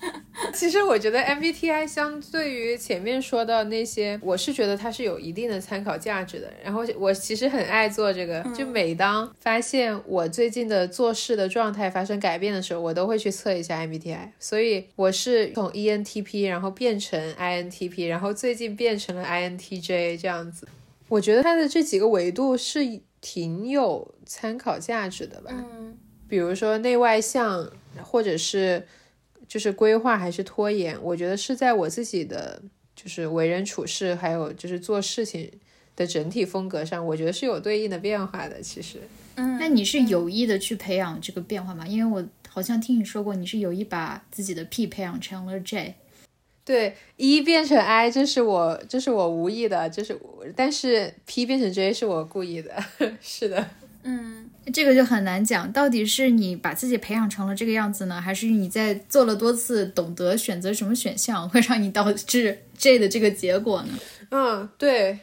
[0.58, 6.52] 其实我觉得 MBTI 相对于前面说到那些，我是觉得它是有一定的参考价值的。
[6.64, 14.30] 然后我其实很爱做这个，就每当发现我最近的做事的状态发生改变的时候，我都会去测一下 MBTI。
[14.40, 20.66] 所以我是从 ENTP 然后变成 INTP，然后最近变成了 INTJ 这样子。
[21.06, 22.80] 我觉得它的这几个维度是
[23.20, 25.52] 挺有参考价值的吧。
[25.52, 25.96] 嗯，
[26.28, 27.70] 比如说内外向，
[28.02, 28.84] 或者是。
[29.48, 32.62] 就是规划还是拖延，我觉得是在我自己的
[32.94, 35.50] 就是为人处事，还有就是做事情
[35.96, 38.60] 的整体风格上，我觉得是有对应的变化的。
[38.60, 39.00] 其实，
[39.36, 41.86] 嗯，那你是有意的去培养这个变化吗？
[41.86, 45.94] 因为我好像听你说过，你是有意把自己的 P 培养成了 J。
[46.64, 50.20] 对一变成 I，这是我这是我无意的，这是
[50.54, 52.84] 但是 P 变成 J 是我故意的，
[53.22, 53.70] 是的。
[54.02, 54.37] 嗯，
[54.72, 63.88] 这个就很难讲，到底是你把自己培养成了这个样子呢，还是你在做了多次懂得选择什么选项，会让你导致 J 的这个结果呢？
[64.30, 65.18] 嗯，对，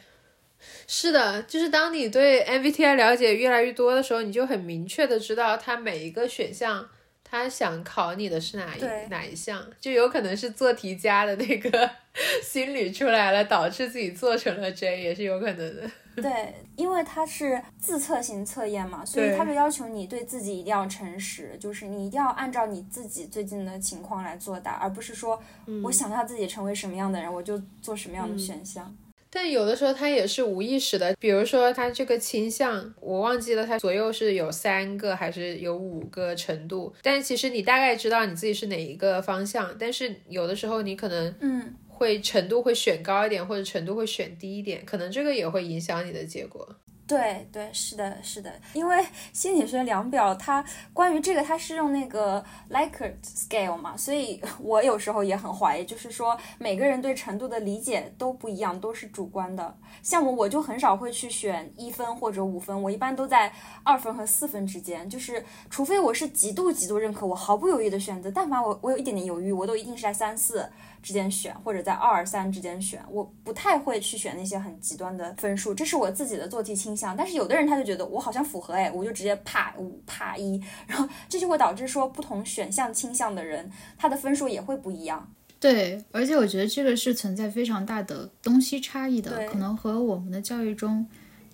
[0.88, 6.88] 是的，就是当你对 MBTI 了解越来越多的时候，你就很明确的知道它每一个选项，
[7.22, 11.90] 它想考你的是哪一哪一项，就有可能是做题家的那个
[12.42, 15.90] 心理出来了，导致自己做成了 J，也是有可能的。
[16.22, 25.38] 对，因为它是自测型测验嘛，所以它就要求你对自己一定要诚实，就是你一定要按照你自己最近的情况来作答，而不是说
[25.84, 28.96] 我想要自己成为什么样的人，我就做什么样的选项。
[29.28, 41.74] 但有的时候它也是无意识的，比如说它这个倾向，我忘记了它左右是有三个还是有五个程度，但其实你大概知道你自己是哪一个方向，但是有的时候你可能嗯。
[41.96, 46.68] 会程度会选高一点，或者程度会选低一点，可能这个也会影响你的结果。
[47.08, 59.78] 对对，是的，是的，因为心理学量表它关于这个它是用那个 Likert scale 嘛，所以我有时候也很怀疑，就是说每个人对程度的理解都不一样，都是主观的。
[60.02, 63.52] 像我，我就很少会去选一分或者五分，我一般都在
[63.84, 70.68] 二分和四分之间，就是除非我是极度极度认可，我毫不犹豫的选择，但凡我我有一点点犹豫，我都一定是在三四。
[71.06, 77.16] 之间选，或者在二三之间选，我不太会去选那些很极端的分数，这是我自己的做题倾向。
[77.16, 85.32] 但是有的人他就觉得我好像符合，哎，我就直接啪五啪一，然后这就会导致说不同选项倾向的人，他的分数也会不一样。
[85.60, 91.06] 对，而且我觉得这个是存在非常大的东西差异的，可能和我们的教育中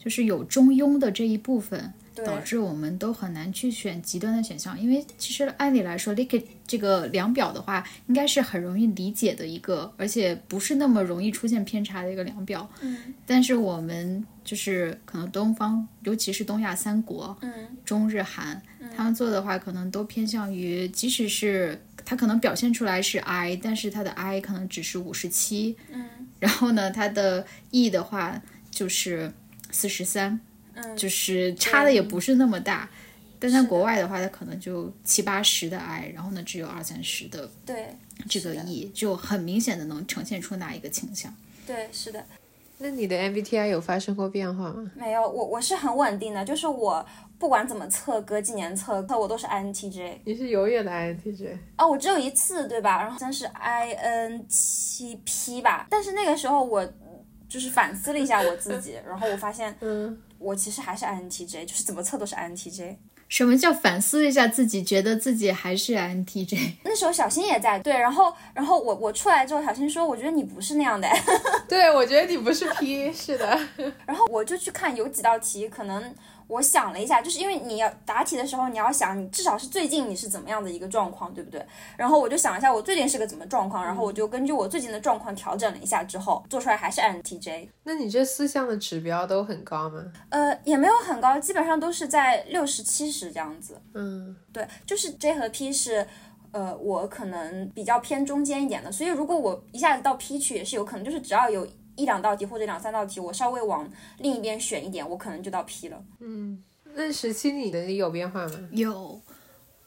[0.02, 1.92] 就是有中庸的这一部分。
[2.26, 12.68] 导致我们都很难去选极端的选项，因为其实按理来说，Likert 这个量表的话，应该是很容易理解的一个，而且不是那么容易出现偏差的一个量表。
[12.82, 17.50] 嗯，但是我们就是可能东方，尤其是东亚三国，嗯，
[17.82, 18.60] 中日韩，
[18.94, 26.04] 他们做的话，可能都偏向于，即使是它可能表现出来是 I，但是它的 I 可能只是五十七，嗯，
[26.38, 29.32] 然后呢，它的 E 的话就是
[29.72, 30.38] 四十三。
[30.74, 32.88] 嗯，就是差的也不是那么大，
[33.38, 37.94] 但在国外的话，它可能就七八十的 I，然后呢只有二三十的对
[38.26, 41.30] 这个 E，就很明显的能呈现出哪一个倾向。
[41.66, 42.24] 对，是的。
[42.78, 44.90] 那你的 MBTI 有发生过变化吗？
[44.96, 47.04] 没有，我我是很稳定的，就是我
[47.38, 50.14] 不管怎么测，隔几年测，测我都是 INTJ。
[50.24, 51.58] 你是永远的 INTJ？
[51.76, 53.02] 哦，我只有一次，对吧？
[53.02, 53.44] 然后真是
[54.48, 56.82] INTP 吧，但是那个时候我
[57.52, 60.18] 就是反思了一下我自己，然后我发现，嗯。
[60.38, 62.96] 我其实还是 INTJ，就是怎么测都是 INTJ。
[63.28, 66.72] 什么叫反思一下自己，觉得自己还是 INTJ？
[66.82, 71.08] 那时候小新也在，对，然后，然后我我出来之后，小新说，我觉得你不是那样的。
[71.68, 73.56] 对，我觉得你不是 P，是的。
[74.04, 76.12] 然后我就去看有几道题，可能。
[76.52, 81.64] 我想了一下，就是因为你要答题的时候，你要想你至少是最近你是怎么样的一个状况，对不对？
[81.96, 87.68] 然后我就想一下我最近是个怎么状况，然后我就根据我最近的状况调整了一下之后，做出来还是 INTJ。
[87.84, 90.04] 那你这四项的指标都很高吗？
[90.28, 93.80] 呃，也没有很高，基本上都是在六十七十这样子。
[93.94, 96.06] 嗯，对，就是 J 和 P 是，
[96.50, 101.66] 呃，我可能比较偏中间一点的，所以如果我一下子到 P 区也是有可能，就是只要有。
[101.96, 106.04] 一两道题或者两三道题，我稍微往另一边选一点，我可能就到 P 了。
[106.20, 106.62] 嗯，
[106.94, 108.68] 那十七你的有变化吗？
[108.72, 109.20] 有，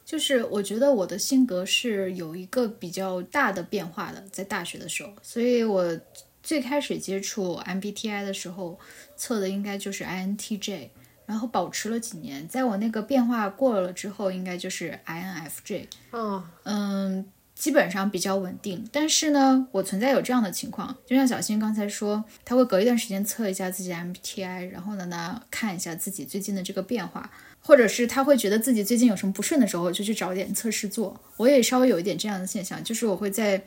[0.06, 6.00] 就是我觉得我的性格是有一个比较大的变化的，在大学的时候，所以我
[6.44, 8.80] 最开始接触 MBTI 的时候
[9.15, 10.89] 测的应该就是 INTJ，
[11.26, 15.88] 然后保持了几年，在我那个变化过了之后，应该就是 INFJ。
[16.12, 17.32] 哦，嗯。
[17.56, 27.32] 基本上比较稳定，但是呢，我存在有这样的情况，就像小新刚才说，他会隔一段时间测一下自己 MBTI，然后呢呢看一下自己最近的这个变化。
[27.68, 31.20] 或者是他会觉得自己最近有什么不顺的时候，就去找点测试做。
[31.36, 33.60] 我也稍微有一点这样的现象，就是我会在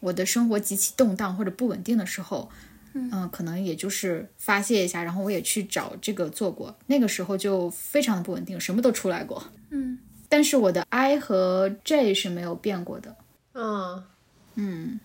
[0.00, 2.48] 我的生活极其动荡或者不稳定的时候，
[2.94, 6.74] 嗯，可能也就是发泄一下，然后我也去找这个做过。
[6.86, 9.44] 那个时候就非常的不稳定，什么都出来过。
[9.68, 9.98] 嗯，
[10.30, 13.14] 但是我的 I 和 J 是没有变过的。
[13.54, 14.04] 嗯
[14.56, 15.00] 嗯，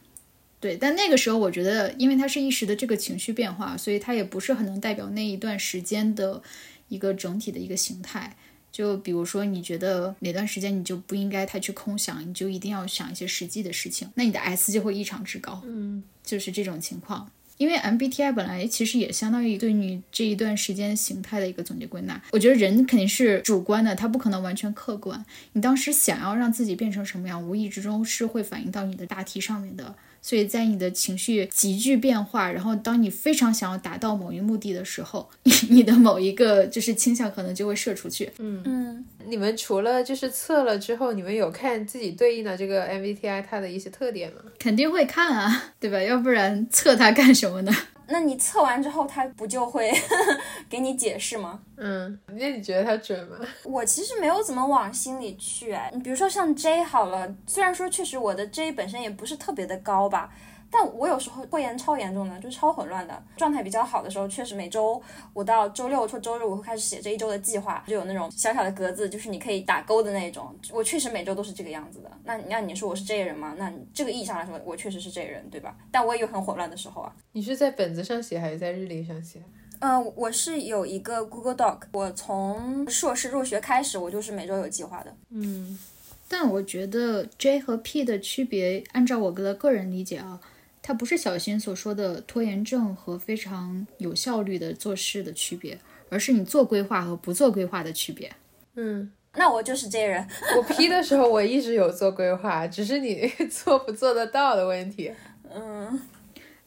[0.60, 6.42] 对，但那个时候我觉得，因为它是一时的这个情绪变化，所以它也不是很能代表那一段时间的
[6.90, 8.36] 一个整体的一个形态。
[8.72, 15.62] 就比如说，你觉得哪段时间你就不应该太去空想，你就一定要想一些实际的事情，那你的 S 就会异常之高。
[15.66, 17.32] 嗯，就是这种情况。
[17.60, 22.20] 因为 MBTI 本来其实也相当于对你这一段时间形态的一个总结归纳。
[22.32, 25.24] 我觉得人肯定是主观的，他不可能完全客观。
[25.52, 29.94] 你当时想要让自己变成什么样，无意之中是会反映到你的大题上面的。
[30.22, 35.30] 所以在你的情绪急剧变化，然后当你非常想要达到某一目的的时候，
[35.70, 38.30] 你的某一个就是倾向可能就会射出去。
[38.40, 44.42] 嗯嗯，你们除了就是测了之后，你们有看自己对应的这个 MBTI 它的一些特点吗？
[44.60, 46.02] 肯定会看啊，对吧？
[46.02, 47.72] 要不然测它干什么呢？
[48.10, 49.92] 那你测完之后，他不就会
[50.70, 51.60] 给你解释吗？
[51.78, 53.38] 嗯，那你觉得他准吗？
[53.64, 60.30] 我其实没有怎么往心里去，哎，你比如说像 J 好了，虽然说确实我的 J 本身也不是特别的高吧。
[60.72, 63.24] 但我有时候拖延超严重的，就是超混乱的。
[63.36, 65.02] 状态比较好的时候，确实每周
[65.34, 70.56] 我到周六或周日我会开始写这一周的计划，就有那种小小的格子，就是你可以打勾的那种。
[70.72, 72.12] 我确实每周都是这个样子的。
[72.24, 73.56] 那那你说我是这人吗？
[73.58, 75.76] 那这个意义上来说，我确实是这人，对吧？
[75.92, 77.12] 但我也有很混乱的时候啊。
[77.32, 79.42] 你是在本子上写还是在日历上写？
[79.80, 85.16] 嗯，我是有一个 Google Doc，我从硕士入学开始，我就是每周有计划的。
[85.30, 85.80] 嗯，
[86.28, 90.40] 但我觉得 J 和 P 的区别，按照我的个人理解啊。
[90.90, 95.78] 它不是小新所说的拖延症和非常有效率的做事的区别，
[96.10, 98.28] 而是你做规划和不做规划的区别。
[98.74, 100.28] 嗯，那我就是这人。
[100.58, 105.14] 我批的时候我一直有做规划，只是你 做不做得到的问题。
[105.54, 106.02] 嗯，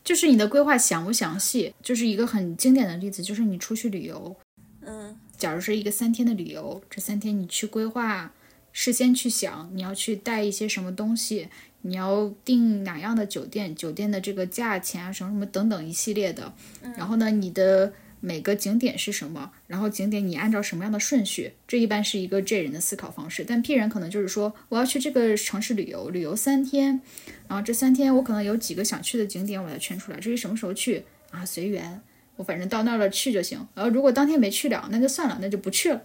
[0.04, 1.74] 就是你的规划详不详细？
[1.82, 4.37] 就是一个很经典的例子，就是你出去旅游，
[4.82, 8.32] 嗯，假如是一个三天的旅游，这三天你去规划，
[8.72, 11.48] 事先去想你要去带一些什么东西。
[11.85, 13.74] 你要订哪样的酒店？
[13.74, 16.54] 酒店的这个价钱啊，什么什么等等一系列的。
[16.96, 19.50] 然后呢，你的每个景点是什么？
[19.66, 21.54] 然后景点你按照什么样的顺序？
[21.66, 23.44] 这一般是一个 J 人的思考方式。
[23.44, 27.00] 但 P 人可能就是说，我要去这个城市旅游，旅游三天，
[27.48, 30.20] 然后这三天我可能有几个想去的景点，我把它圈出来。
[30.20, 32.00] 至于什么时候去啊，随缘，
[32.37, 33.58] 我反正到那儿了去就行。
[33.74, 36.00] 然后如果当天没去了，那就算了，那就不去了。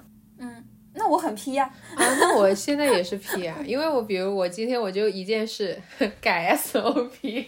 [1.07, 1.65] 我很 P 呀，
[1.95, 5.81] 啊，那我现在也是 P 啊，因为我比如我今天我就一件事
[6.19, 7.45] 改 SOP，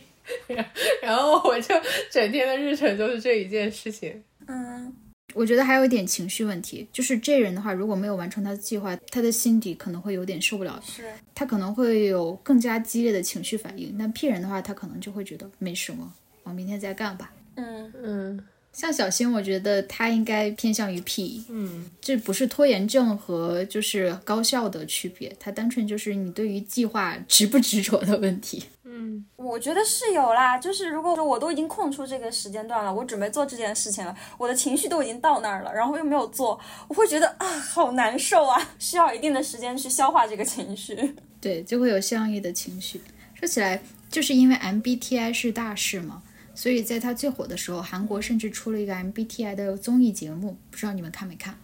[1.01, 1.75] 然后我就
[2.09, 4.23] 整天的日程就是这一件事情。
[4.47, 4.93] 嗯，
[5.33, 11.03] 我觉得还有一点情绪问题，就是这人的话，如果没有完成他的计划，他的心底可能会有点受不了，是，
[11.35, 13.95] 他可能会有更加激烈的情绪反应。
[13.97, 16.11] 但 P 人的话，他可能就会觉得没什么，
[16.43, 17.31] 我明天再干吧。
[17.55, 18.43] 嗯嗯。
[18.71, 28.63] 像小新，我觉得他应该偏向于 P，嗯，这不是拖延症和就是高效的区别，它单纯就是你对于计划执不执着的问题。
[28.85, 41.15] 嗯，我觉得是有啦，就是如果说我都已经空出这个时间段了，我准备做这件事情了，我的情绪都已经到那儿了，然后又没有做，我会觉得啊，好难受啊，需要一定的时间去消化这个情绪。
[41.41, 43.01] 对，就会有相应的情绪。
[43.33, 46.23] 说起来，就是因为 MBTI 是大事嘛。
[46.59, 51.55] 所以在他最火的时候，韩国甚至出了一个 MBTI 的综艺节目，不知道你们看没看？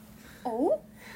[0.44, 0.72] 哦，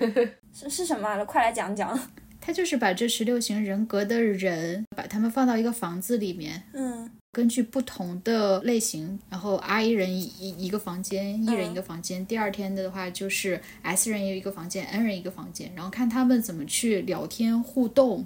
[0.53, 1.23] 是是什么？
[1.23, 1.97] 快来讲讲。
[2.41, 12.25] 他就是把这十六型人格的人，把他们放到一个房子里面，嗯，根据不同的类型，然后 I 人一一个房间，E 人一个房间。
[12.25, 18.25] 第二天的话就是 S 人有一个房间，N 人一个房间，然后看他们怎么去聊天互动。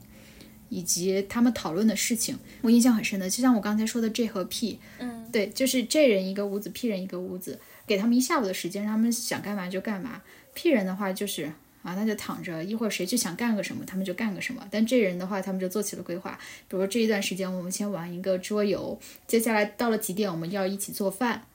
[0.73, 10.23] 以及他们讨论的事情，我印象很深的，就像我刚才说的 J 和 P，嗯，对，就是 J 人一个屋子，P 人一个屋子，给他们一下午的时间，让他们想干嘛就干嘛。
[10.55, 11.45] P 人的话就是
[11.83, 14.67] 啊，那就躺着，一会儿谁去想干个什么，他们就干个什么。
[14.71, 21.45] 但 J 人的话，他们就做起了规划，比如说这一段时间我们先玩一个桌游，接下来到了几点我们要一起做饭，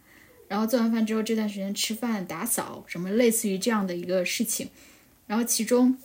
[0.46, 4.68] 然后做完饭之后这段时间吃饭、打扫什么类似于这样的一个事情，
[5.26, 5.98] 然后其中。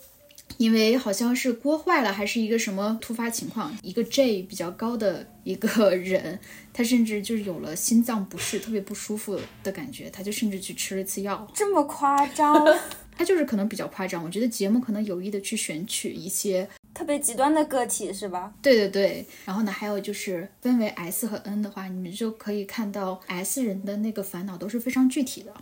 [0.56, 6.38] 因为好像是锅坏了，还是一个什么突发情况，一个 J 比较高的一个人，
[6.72, 12.64] 他甚至就是有了心脏不适，特别不舒服的感觉，他就甚至去吃了一次药，这么夸张？
[13.16, 14.24] 他就是可能比较夸张。
[14.24, 18.52] 我觉得节目可能有意的去选取一些特别极端的个体，是吧？
[18.60, 19.24] 对对对。
[19.44, 25.54] 然后呢，还有就是分为 S 和 N 的话，你们就可以看到 S 人的那个烦恼都是非常具体的。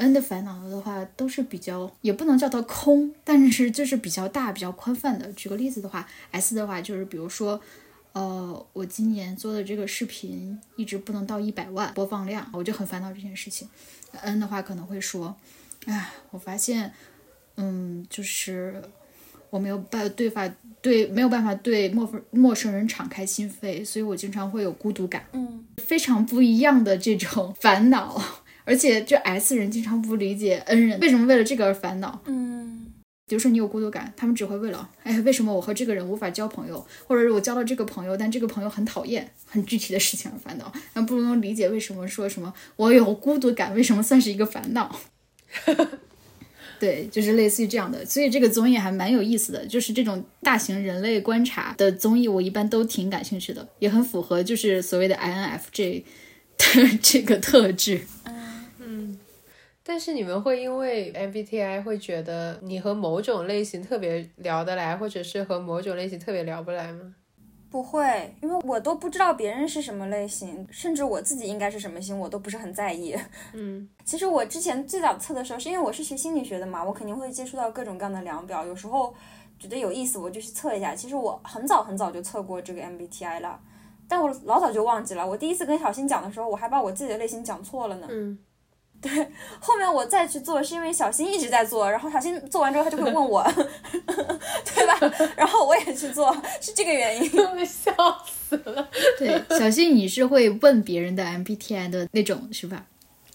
[0.00, 5.30] N 的烦恼的话，都是比较，也不能叫它空，但是就是比较大、比较宽泛的。
[5.34, 7.60] 举个例子的话，S 的话就是比如说，
[8.14, 13.68] 呃，我今年做的这个视频一直不能到一百万播放量，我就很烦恼这件事情。
[14.22, 15.36] N 的话可能会说，
[15.84, 16.90] 哎，我发现，
[17.56, 18.82] 嗯，就是
[19.50, 25.26] 我没有办对法对没有办法对陌陌生人敞开心扉，所以我经常会有孤独感。
[25.34, 28.18] 嗯，非常不一样的这种 烦恼。
[28.70, 32.20] 而且这 S 人经常不理解 N 人为什么为了这个而烦恼。
[32.26, 32.86] 嗯，
[33.26, 40.72] 比如说你有孤独感，他们只会为了，哎，为什么我和这个人无法交朋友，或者是我交了这个朋友，但这个朋友很讨厌，很具体的事情而烦恼。
[40.94, 45.00] 那不能理解为什么说什么我有孤独感，为什么算是一个烦恼？
[46.78, 48.06] 对，就是类似于这样的。
[48.06, 56.04] 所以这个综艺还蛮有意思的，就是这种大型人类观察的综艺，我一般都挺感兴趣的，也很符合就是所谓的 INFJ
[56.56, 58.00] 的 这个特质。
[59.90, 67.12] 但是你们会因为 MBTI 会觉得你和某种类型特别聊得来，或者是和某种类型特别聊不来吗？
[67.68, 73.16] 不会，因为我都不知道别人是什么类型，甚至我自己应该是什么型，我都不是很在意。
[73.52, 79.12] 嗯， 其实我之前最早测的时候，是因为我是学心理学的嘛，我肯定会接触到各种各样的量表，有时候
[79.58, 80.94] 觉得有意思，我就去测一下。
[80.94, 83.60] 其实我很早很早就测过这个 MBTI 了，
[84.06, 85.28] 但我老早就忘记了。
[85.28, 88.06] 我第一次跟小新讲的时候，我还把我自己的类型讲错了呢。
[88.08, 88.38] 嗯。
[89.00, 89.10] 对，
[89.58, 93.42] 后面我再去做，是因为小新一直在做，然后小新做完之后，他就会问我，
[94.06, 95.28] 对吧？
[95.36, 97.30] 然后我也去做，是这个原因。
[97.64, 97.92] 笑
[98.26, 98.88] 死了。
[99.18, 102.84] 对，小新，你是会问别人的 MBTI 的那种是吧？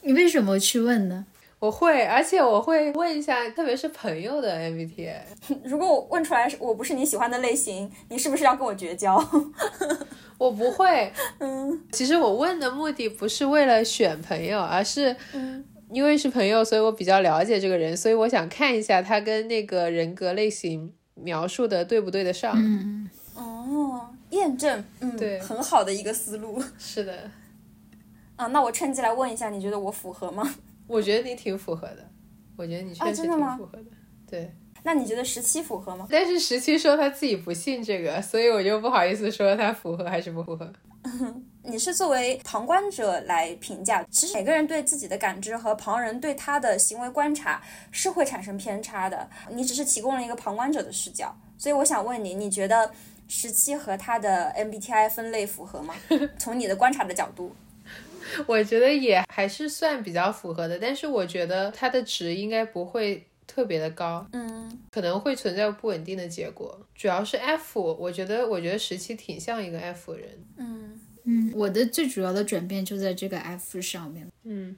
[0.01, 1.26] 你为什么去问呢？
[1.59, 5.16] 我会，而且我会问一下，特别是朋友的 MBTI。
[5.63, 9.18] 如果我问出来我不是你喜欢的类型，你是不是要跟我绝交？
[10.38, 15.16] 我不会， 嗯，其实我问的目的不是为了选朋友，而是，
[15.92, 22.54] 因为是朋友，所以我比较了解这个人，所以我想看一下他跟那个人格类型描述的对不对得上。
[22.58, 26.62] 嗯，哦，验证，嗯，对，很好的一个思路。
[26.78, 27.30] 是的，
[28.36, 30.56] 啊，那我趁机来问一下，你觉得我符合吗？
[30.88, 32.10] 我觉得你挺符合的，
[32.58, 33.86] 我觉得你确实挺符合的，
[34.30, 34.54] 对。
[34.86, 36.08] 那你觉得十七符合吗？
[36.12, 40.72] 但是十七说他自己不信这个，所以我就不好意思说他符合还是不符合。
[41.66, 47.60] 你是作为旁观者来评价，其实每个人对自己的感知和旁人对他的行为观察
[47.90, 49.28] 是会产生偏差的。
[49.50, 52.92] 你只是提供了一个旁观者的视角，所以我想问你，你觉得
[53.28, 55.96] 十七和他的 MBTI 分类符合吗？
[56.38, 57.56] 从你的观察的角度，
[58.46, 63.26] 我觉得也还是算比较符合的，但是我觉得他的值应该不会。
[63.48, 66.80] 特别的高，嗯，可能会存在不稳定的结果。
[66.93, 71.00] 主要是 F，我觉得，我觉得十七挺像一个 F 人，嗯。
[71.28, 74.76] 嗯，我的最主要的转变就在这个 F 上面，嗯，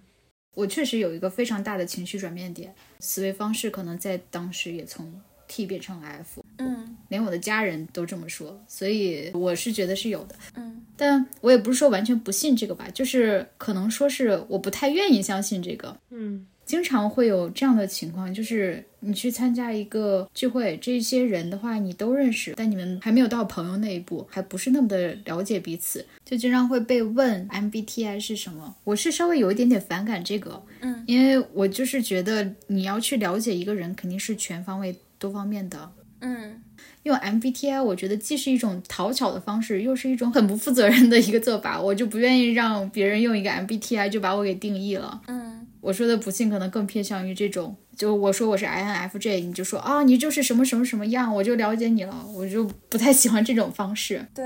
[0.55, 16.47] 我确实有一个非常大的情绪转变点，思维方式可能在当时也从 T 变成 F，嗯，连我的家人都这么说，所以我是觉得是有的，嗯，但我也不是说完全不信这个吧，就是可能说是我不太愿意相信这个，嗯。
[16.68, 28.76] 经常会有这样的情况，就是你去参加一个聚会，这些人的话你都认识，但你们还没有到朋友那一步，还不是那么的了解彼此，就经常会被问 MBTI 是什么。
[28.84, 36.61] 我是稍微有一点点反感这个，嗯，因为我就是觉得你要去了解一个人，肯定是全方位、多方面的，嗯。
[37.08, 41.82] 用 MBTI，我觉得既是一种讨巧的方式，又是一种很不负责任的一个做法。
[41.82, 45.55] 我就不愿意让别人用一个 MBTI 就把我给定义了，嗯。
[45.80, 54.26] 我说的不幸可能更偏向于这种，就我说我是 INFJ，你就说啊，你就是什么什么什么样，我就了解你了，我就不太喜欢这种方式。
[54.34, 54.45] 对，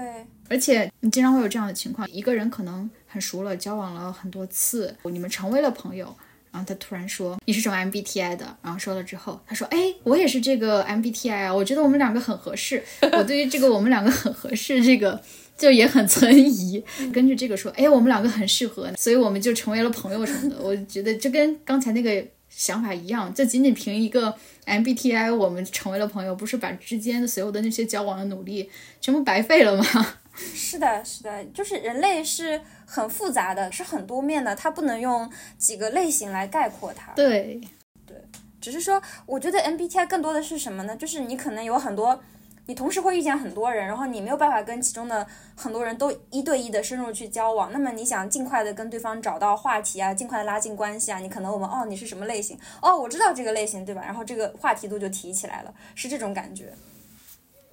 [0.50, 6.16] 而且你经常会有这样的情况，一个人可能很熟了，交往了很多次，你们成为了朋友，
[6.52, 12.84] 然后他突然说你是什么 MBTI 的，然后说了之后，他说，哎，我也是这个 MBTI 啊，我觉得我们两个很合适。
[13.14, 15.22] 我对于这个我们两个很合适这个。
[15.58, 16.84] 就也很存疑，
[17.14, 20.60] 根据这个说，哎，我们两个很适合，所以我们就成为了朋友什么的。
[20.60, 24.34] 我觉得就跟刚才那个想法一样，就仅仅凭一个
[24.66, 28.68] MBTI，我们成为了朋友，不是把之间的所有的那些交往的努力
[29.00, 29.86] 全部白费了吗？
[30.34, 37.12] 是的，是的，就是人类是很复杂的，是很多面的，它不能用几个类型来概括它。
[37.14, 37.62] 对，
[38.06, 38.16] 对，
[38.60, 40.96] 只是说，我觉得 MBTI 更多的是什么呢？
[40.96, 42.22] 就是你可能有很多。
[42.68, 47.74] 你同时会遇见很多人，然后你没有办法跟其中的很多人都一对一的深入去交往。
[47.74, 52.58] 那么你想尽快的跟对方找到话题啊，尽快的拉近关系啊，你可能我们哦，你是什么类型？
[52.82, 54.04] 哦，我知道这个类型，对吧？
[54.06, 56.72] 然后这个话题度就提起来了，是这种感觉。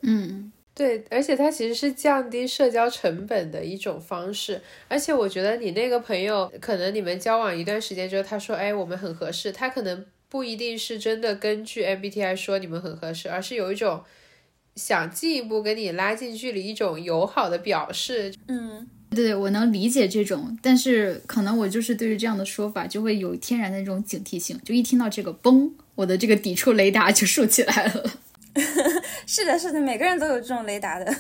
[0.01, 4.63] 嗯，对，而且它其实是降低社交成本的一种方式。
[4.87, 14.05] 而且我觉得你那个朋友，可能你们交往一段时间之后，他说，哎，我们很合适，他可能不一定是真的根据 MBTI 说你们很合适，而是有一种
[14.77, 18.33] 想进一步跟你拉近距离，一种友好的表示。
[18.47, 28.13] 嗯，对，我能理解这种，但是可能我就是对于这样的说法，就会有天然的那种警惕性，就一听到这个嘣，我的这个抵触雷达就竖起来了。
[29.27, 31.15] 是的，是的，每个人都有这种雷达的，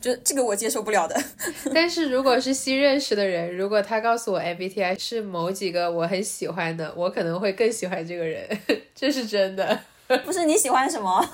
[0.00, 1.20] 就这个我接受不了的。
[1.74, 8.46] 但是如果是新认识的人，如果他告诉我 MBTI 是某几个我很喜欢的，我可能会更喜欢这个人，
[8.94, 9.80] 这是真的。
[10.24, 11.24] 不是你喜欢什么？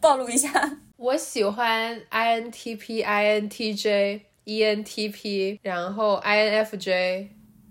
[0.00, 0.78] 暴露一下。
[0.96, 7.28] 我喜欢 INTP、INTJ、ENTP，然后 INFJ。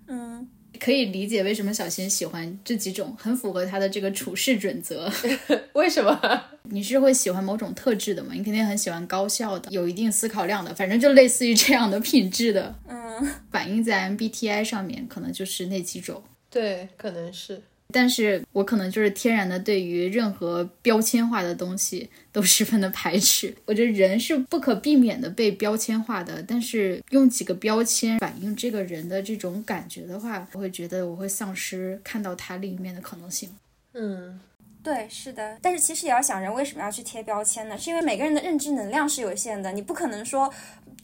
[0.07, 0.47] 嗯。
[0.79, 5.11] 可以理解为什么小新喜欢这几种，很符合他的这个处事准则。
[5.73, 6.19] 为什么？
[6.69, 8.31] 你是会喜欢某种特质的吗？
[8.33, 12.75] 你肯定很喜欢高效的，有一定思考量的，反正就类似于这样的品质的。
[12.87, 16.23] 嗯，反映在 MBTI 上面，可能就是那几种。
[16.49, 17.61] 对，可能是。
[17.95, 23.55] 但是我可能就是天然的对于任何标签化的东西都十分的排斥。
[23.63, 33.49] 我觉得人是不可避免的被标签化的，但是用几个标签反映这个人的这种感觉的话，我会觉得我会丧失看到他另一面的可能性。
[33.93, 34.41] 嗯。
[34.83, 37.75] 对，是的，但是其实也要想，人为什么要去贴标签呢？
[37.75, 40.53] 是因为每个人的认知能量是有限的，你不可能说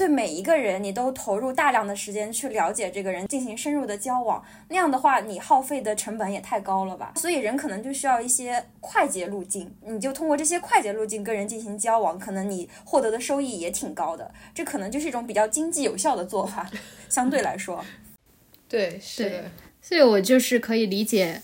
[0.01, 7.13] 对每一个人你都投入大量的时间去了解这个人，进行深入的交往，那样的话你耗费的成本也太高了吧？
[7.17, 16.67] 所以人可能就需要一些快捷路径，你就通过这些快捷路径跟人进行交往，可能你获得的收益也挺高的，这可能就是一种比较经济有效的做法，
[17.07, 17.85] 相对来说。
[18.67, 19.51] 对，是的，
[19.83, 21.43] 所以我就是可以理解。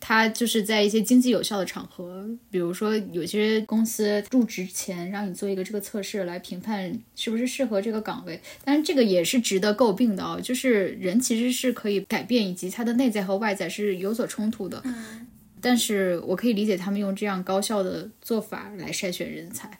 [0.00, 14.80] 他就是在一些经济有效的场合，比如说有些公司入职前让你做一个这个测试来评判是不是适合这个岗位，但是这个也是值得诟病的哦，就是人其实是可以改变，以及他的内在和外在是有所冲突的。
[14.84, 15.26] 嗯，
[15.60, 19.78] 但是我可以理解他们用这样高效的做法来筛选人才，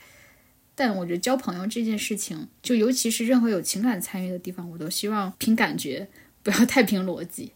[0.74, 6.08] 但我觉得交朋友这件事情，就尤其是任何有情感参与的地方，我都希望凭感觉，
[6.42, 7.52] 不要太凭逻辑。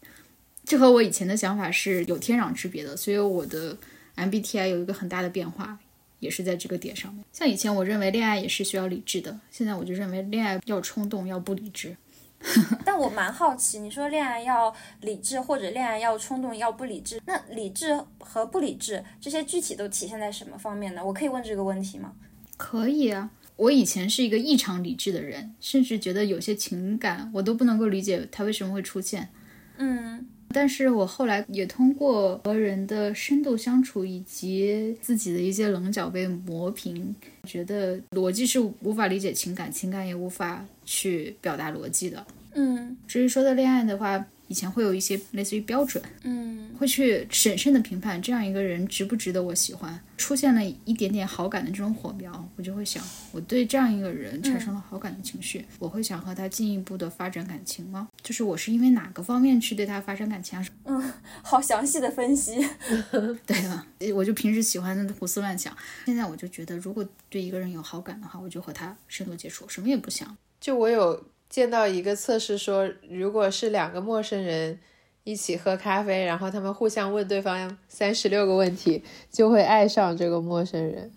[0.65, 3.77] 这和我以前的想法是有天壤之别的，所以我的
[4.15, 5.77] MBTI 有一个很大的变化，
[6.19, 7.23] 也是在这个点上面。
[7.33, 11.97] 像以前我认为恋爱也是需要理智的，现在我就认为恋爱要冲动，要不理智。
[12.83, 21.05] 但我蛮好奇，你说恋爱要理智，或者恋爱要冲动，要不理智，那理智和不理智这些具体都体现在什么方面呢？
[21.05, 22.13] 我可以问这个问题吗？
[22.57, 29.29] 可以啊，我以前是一个异常理智的人，甚至觉得有些情感我都不能够理解它为什么会出现。
[29.77, 30.27] 嗯。
[30.53, 42.25] 但是我后来也通过和人的深度相处，以及自己的一些棱角被磨平，觉得逻辑是无法理解情感，情感也无法去表达逻辑的。
[42.53, 44.23] 嗯，至于说到恋爱的话。
[44.53, 49.99] 以前会有一些类似于标准，嗯，会去审慎的评判这样一个人值不值得我喜欢。
[50.15, 58.07] 出现了一点点好感的这种火苗，我就会想，我对这样一个人产生了好感的情绪，我会想和他进一步的发展感情吗？
[58.21, 60.63] 就是我是因为哪个方面去对他发展感情？
[60.83, 62.63] 嗯，好详细的分析。
[63.47, 65.75] 对了，我就平时喜欢胡思乱想，
[66.05, 70.37] 现在我就觉得，如果对一个人有好感的话，我就和他深度接触，什么也不想。
[70.61, 71.25] 就我有。
[71.53, 74.79] 见到一个测试说，如果是两个陌生人
[75.23, 81.11] 一起喝咖啡，然后他们互相问对方三十六个问题，就会爱上这个陌生人。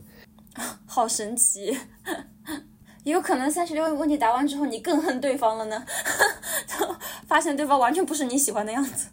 [0.84, 1.74] 好神奇！
[3.04, 5.82] 也 有可能三十六个问题答完之后，你更恨对方了呢？
[7.26, 9.08] 发现对方完全不是你喜欢的样子。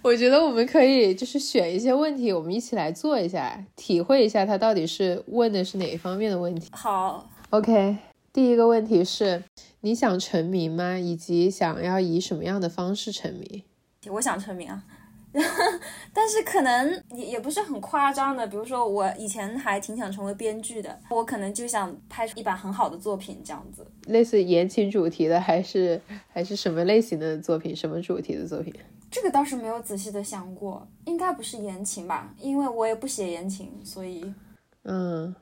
[0.00, 6.70] 我觉得我们可以就是选一些问题，我们一起来做一下，体会一下他到底是问的是哪一方面的问题。
[6.72, 7.98] 好，OK。
[8.32, 9.42] 第一个问题是。
[9.86, 10.98] 你想成名吗？
[10.98, 13.62] 以及想要以什么样的方式成名？
[14.08, 14.82] 我想成名啊，
[16.12, 18.44] 但是可能也也不是很夸张的。
[18.48, 23.86] 比如说，我以前还挺想成为编剧的，我可能就想拍出一版很好的作品，这样子。
[24.06, 26.00] 类似言情主题的，还是
[26.32, 27.74] 还是什么类型的作品？
[27.76, 28.74] 什么主题的作品？
[29.08, 32.34] 这个倒是没有仔细的想过，应该不是言情吧？
[32.40, 34.34] 因为我也不写言情，所以
[34.82, 35.32] 嗯，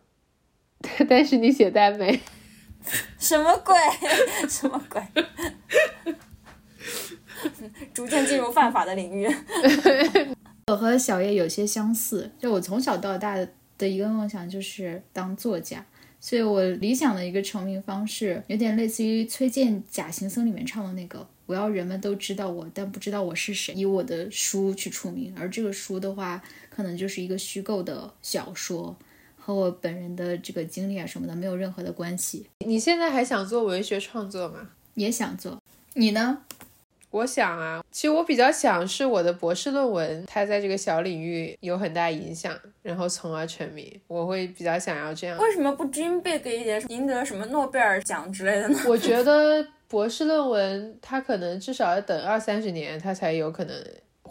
[1.09, 2.21] 但是你写耽美。
[3.19, 3.75] 什么鬼？
[4.49, 5.03] 什么鬼？
[7.93, 9.29] 逐渐进入犯法的领域。
[10.69, 13.37] 我和小叶有些相似，就我从小到大
[13.77, 15.85] 的一个梦想就是当作家，
[16.21, 28.97] 所以我理想的一个成名方式有点类似于崔健《假行僧》里面唱的那个：“我要人们都知道我，但不知道我是谁，以我的书去出名。”而这个书的话，可能就是一个虚构的小说。
[29.45, 32.47] 和我本人的这个经历啊什么的没有任何的关系。
[32.65, 34.71] 你现在还想做文学创作吗？
[34.95, 35.61] 也想做，
[35.93, 36.39] 你呢？
[37.11, 44.01] 我想啊，其实我比较想是我的博士论文，它在这个小领域有很大影响，然后从而成名。
[44.07, 45.37] 我会比较想要这样。
[45.39, 48.81] 为什么不 dream big 一点，赢得什么诺贝尔奖之类的呢？
[48.89, 53.77] 我觉得博士论文它可能至少要等二三十年，它才有可能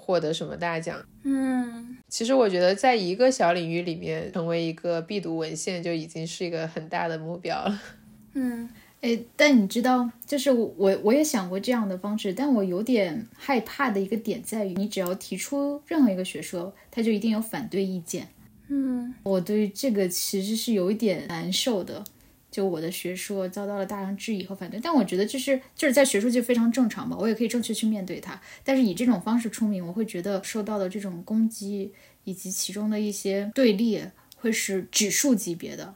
[0.04, 1.01] 获得什么大奖。
[1.24, 7.82] 嗯，其实我觉得在一个小领域里面成为一个必读文献就已经是一个很大的目标了。
[8.36, 8.70] 嗯。
[9.04, 18.26] 哎，但你知道，就是我我也想过这样的方式，但我有点害怕的一个点在于，你只要提出任何一个学说，他就一定有反对意见。
[18.70, 22.01] 嗯，我对这个其实是有一点难受的，
[22.54, 24.80] 就我的学说遭到了大量质疑和反对。
[24.80, 28.39] 但我觉得这是就是在学术界非常正常吧，我也可以正确去面对它。
[28.64, 31.91] 但是以这种方式出名，我会觉得受到的这种攻击
[32.26, 33.99] 以及其中的一些对立，
[34.38, 35.95] 会是指数级别的。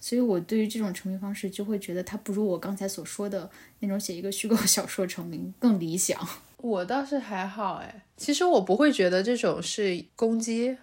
[0.00, 3.50] 所以，我对于这种成名方式，就会觉得它不如我刚才所说的
[3.80, 6.18] 那种写一个虚构小说成名更理想。
[6.58, 10.76] 我倒是还好哎，其实我不会觉得这种是攻击。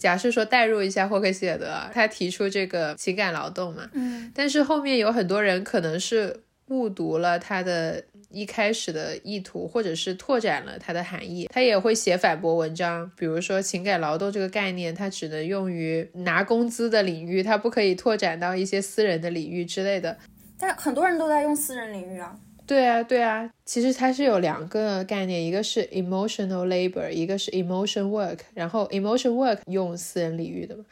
[0.00, 8.02] 假设说代入一下霍克希尔德，他提出这个情感劳动嘛，嗯，但是后面有很多人可能是误读了他的。
[8.32, 13.10] 一开始的意图，或者是拓展了它的含义，他也会写反驳文章。
[13.16, 20.16] 比如说，情感劳动这个概念，它只能用于拿工资的领域，它不可以拓展到一些私人的领域之类的。
[20.56, 22.32] 但很多人都在用私人领域啊。
[22.70, 23.50] 对啊，对啊。
[23.64, 28.38] 其实它是有两个概念，一个是 emotional labor，一个是 emotion work。
[28.54, 30.84] 然后 emotion work 用私人领域的嘛。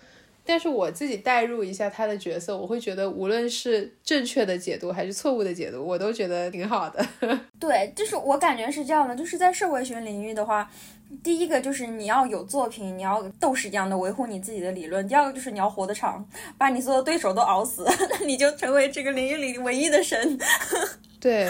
[0.45, 7.07] 但是我自己代入一下他的角色，我会觉得无论是正确的解读还是错误的解读，我都觉得挺好的。
[7.61, 10.69] 对，就是我感觉是这样的，就是在社会学领域的话，
[11.23, 16.27] 第一个就是你要有作品，你要斗士一样的维护你自己的理论；第二个就是你要活得长，
[16.59, 17.87] 把你所有对手都熬死，
[18.19, 20.37] 那你就成为这个领域里唯一的神。
[21.21, 21.49] 对，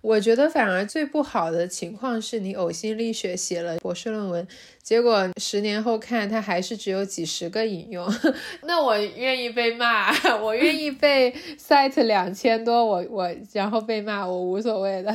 [0.00, 4.46] 我觉得反而最不好的情况是你呕心沥血写了博士论文，
[4.82, 8.12] 结果十年后看它还是只有几十个引用，
[8.62, 15.14] 那我愿意被骂，我愿意被 cite 两千多，我我然后被骂，我无所谓的。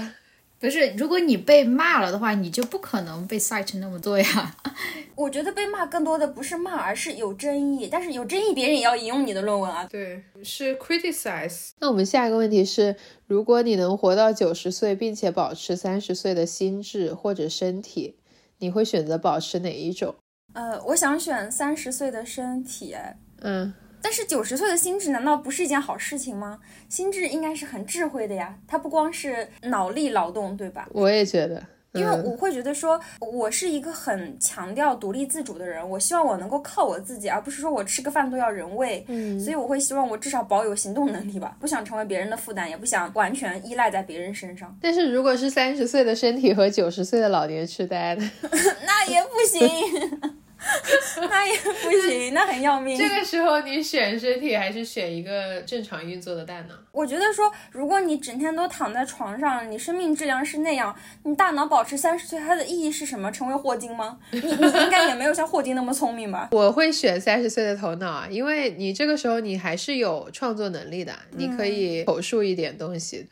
[0.60, 4.56] 不是，如果你被骂了的话，你就不可能被 cite 那么多呀。
[5.16, 7.88] 我觉得被骂更多的不是骂，而是有争议。
[7.90, 9.86] 但是有争议，别人也要引用你的论文啊。
[9.90, 11.70] 对，是 criticize。
[11.80, 12.96] 那我们下一个问题是：
[13.26, 18.18] 如果你能活到九十岁，并且保持三十岁的心智或者身体，
[18.58, 20.14] 你会选择保持哪一种？
[20.54, 22.96] 呃，我想选三十岁的身体。
[23.42, 23.74] 嗯。
[24.02, 26.60] 但是九十岁的心智难道不是一件好事情吗？
[26.88, 30.88] 心智应该是很智慧的呀，它不光是脑力劳动，对吧？
[30.94, 39.04] 我也觉得，因为我会觉得说，我是一个很强调独立自主的人，我希望我能够靠我自己，而不是说我吃个饭都要人喂。
[39.08, 44.76] 嗯，所以我会希望我至少保有行动能力吧，不想成为别人的负担，也不想完全依赖在别人身上。
[44.82, 48.32] 但是如果是三十岁的身体和九十岁的老年痴呆呢？
[48.86, 50.39] 那也不行。
[51.30, 52.98] 那也不行，那很要命。
[52.98, 56.76] 这个时候你选身体还是选一个正常运作的大脑？
[56.92, 60.94] 我觉得说，如果你整天都躺在床上，你生命质量是那样，
[61.24, 63.32] 你大脑保持三十岁，它的意义是什么？
[63.32, 64.18] 成为霍金吗？
[64.32, 66.50] 你你应该也没有像霍金那么聪明吧？
[66.54, 73.28] 我会选三十岁的头脑啊，因为你这个时候你还是有创作能力的，你可以口述一点东西。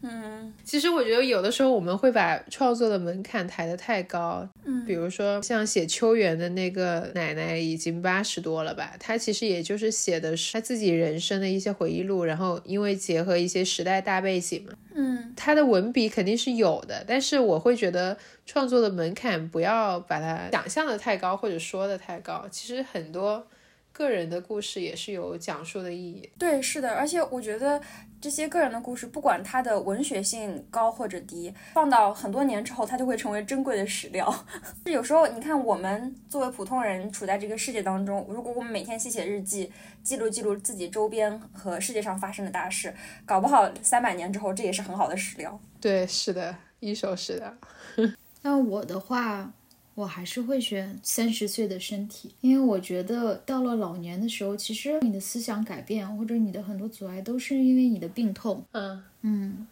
[0.00, 4.48] 嗯，其实我觉得有的时候我们会把创作的门槛抬得太高。
[4.64, 18.16] 嗯，比如说像写秋园的那个奶奶已经八十多了吧，她其实也就是写的是她自己人生的一些回忆录，然后因为结合一些时代大背景嘛，嗯，她的文笔肯定是有的，但是我会觉得
[18.46, 23.46] 创作的门槛不要把它想象的太高或者说的太高，其实很多
[23.98, 26.30] 个人的故事也是有讲述的意义。
[26.38, 27.80] 对，是的，而且我觉得。
[28.20, 34.44] 这些个人的故事，不管它的文学性高或者低，放到很多年之后，它就会成为珍贵的史料。
[34.86, 39.70] 有时候，你看我们作为普通人处在这个世界当中，如果我们每天写写日记，
[40.02, 42.92] 记录记录自己周边和世界上发生的大事，
[43.24, 45.56] 搞不好三百年之后，这也是很好的史料。
[45.80, 47.56] 对，是的，一手是的。
[48.42, 49.52] 那我的话。
[49.98, 58.64] 我还是会选三十岁的身体，因为我觉得到了老年的时候，其实你的思想改变或者你的很多阻碍都是因为你的病痛。
[58.70, 59.02] 嗯。
[59.22, 59.66] 嗯，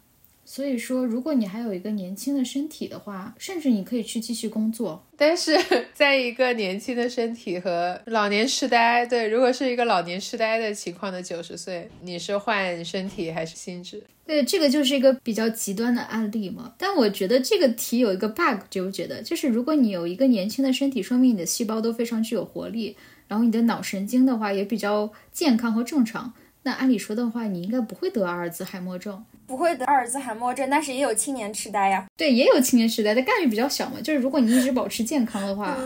[0.49, 5.05] 所以说，如果你还有一个年轻的身体的话，甚至你可以去继续工作。
[5.17, 5.59] 但是，
[5.93, 14.01] 在一个年轻的身体和老年痴呆，对，如果是一个老年痴呆的情况的九十岁，你是换身体还是心智？
[14.25, 16.73] 对，这个就是一个比较极端的案例嘛。
[16.77, 22.95] 但我觉得这个题有一个 bug，就我觉得，就是如果你有一个年轻的身体，说明你的细胞都非常具有活力，
[23.27, 26.31] 然后你的脑神经的话也比较健康和正常。
[26.63, 29.25] 那按理说的话，你应该不会得阿尔兹海默症。
[29.47, 32.05] 不会得阿尔兹海默症，但是也有青年痴呆呀。
[32.17, 33.99] 对，也有青年痴呆，但概率比较小嘛。
[34.01, 35.77] 就是如果你一直保持健康的话，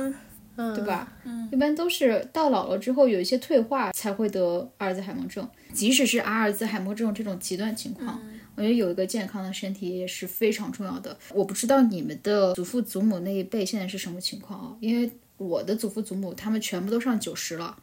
[0.56, 1.14] 对吧？
[1.24, 5.48] 嗯，一般都是到老了之后有一些退化才会得阿尔兹海默症。
[5.74, 8.20] 即使是阿尔兹海默症这种极端情况，
[8.56, 11.18] 我觉得有一个健康的身体也是非常重要的。
[11.34, 14.76] 我不知道你们的祖父祖母那一辈现在是什么情况啊？
[14.80, 17.78] 因为我的祖父祖母他们全部都上九十了。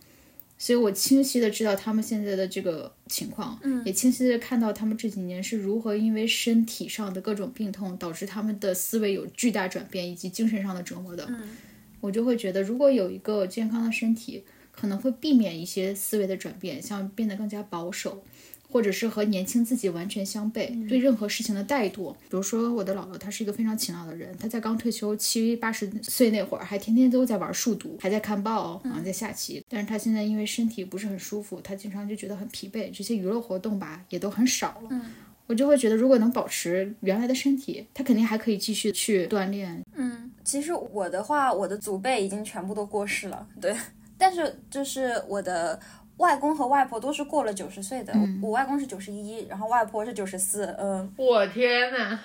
[0.58, 11.24] 所以我清晰的知道他们现在的这个情况，嗯，也清晰的看到他们这几年是如何因为身体上的各种病痛导致他们的思维有巨大转变，以及精神上的折磨的。
[11.28, 11.56] 嗯，
[12.00, 14.42] 我就会觉得，如果有一个健康的身体，
[14.72, 18.24] 可能会避免一些思维的转变，像变得更加保守。
[18.70, 22.12] 或者是和年轻自己完全相悖，对任何事情的怠惰。
[22.12, 29.64] 比如说我的姥姥，她是一个非常勤劳的人，她在刚退休七八十岁那会儿，还天天都在玩数独，还在看报，然后在下棋。
[29.68, 35.00] 但是她现在因为身体不是很舒服，她经常就觉得很疲惫，这些娱乐活动吧也都很少了。
[35.46, 39.82] 我就会觉得，如果能保持原来的身体，她肯定还可以继续去锻炼。
[39.96, 43.74] 嗯，其实我的话，我的祖辈已经全部都过世了，对，
[44.18, 45.80] 但是就是我的。
[46.18, 48.12] 外公和外婆都是过了九十岁的，
[48.42, 52.20] 我外公是九十一，然后外婆是九十四，嗯，我天呐。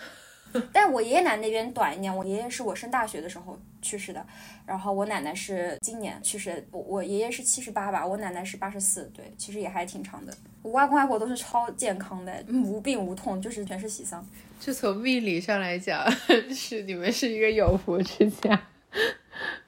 [0.71, 4.23] 但我爷爷奶奶那边短一点，我爷爷是我升大学的时候去世的，
[4.67, 10.31] 然后我奶奶是今年去世，我我爷爷是七十八吧，我奶奶是八十四，对，其实也还挺长的。
[10.61, 12.31] 我外公外婆都是超健康的，
[12.63, 14.23] 无病无痛，就是全是喜丧。
[14.59, 16.05] 就从命理上来讲，
[16.53, 18.67] 是你们是一个有福之家。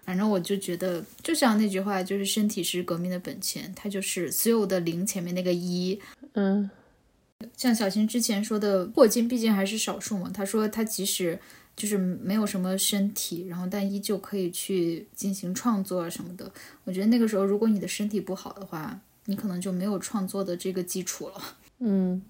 [0.05, 5.99] 反正我就觉得，就像那句话，就是身体是革命的本钱，它就是所有的零前面那个一。
[6.33, 6.69] 嗯，
[7.57, 10.29] 像小新之前说的，霍金毕竟还是少数嘛。
[10.31, 11.39] 他说他即使
[11.75, 16.51] 就是没有什么身体，然后但依旧可以去进行创作啊什么的。
[16.83, 21.41] 我觉得那个时候，如果你的身体不好的话，你可能就没有创作的这个基础了。
[21.79, 22.21] 嗯，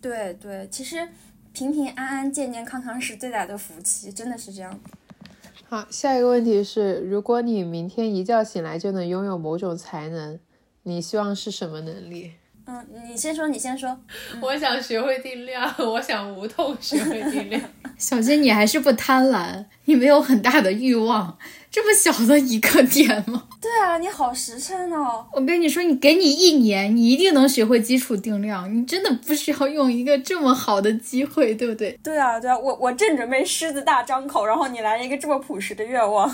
[0.00, 1.08] 对对，其实
[1.52, 4.80] 平平安安、健健康康是最大的福气，真的是这样。
[5.70, 10.36] 好，下一个问题是：如果你明天一觉醒来就能拥有某种才能，
[10.82, 12.32] 你希望是什么能力？
[12.66, 13.96] 嗯，你先说，你先说。
[14.42, 17.62] 我想学会定量， 我想无痛学会定量。
[17.96, 21.38] 小金，你还是不贪婪，你没有很大的欲望。
[21.70, 23.44] 这么小的一个点吗？
[23.60, 25.24] 对啊，你好实诚哦！
[25.32, 28.74] 我跟你说，你给你一年，你一定能学会基础定量。
[28.74, 31.96] 你真的不需要用一个这么好的机会，对不对？
[32.02, 36.28] 对啊，对啊，我我正准备狮子大张口，然后你来一个这么朴实的愿望，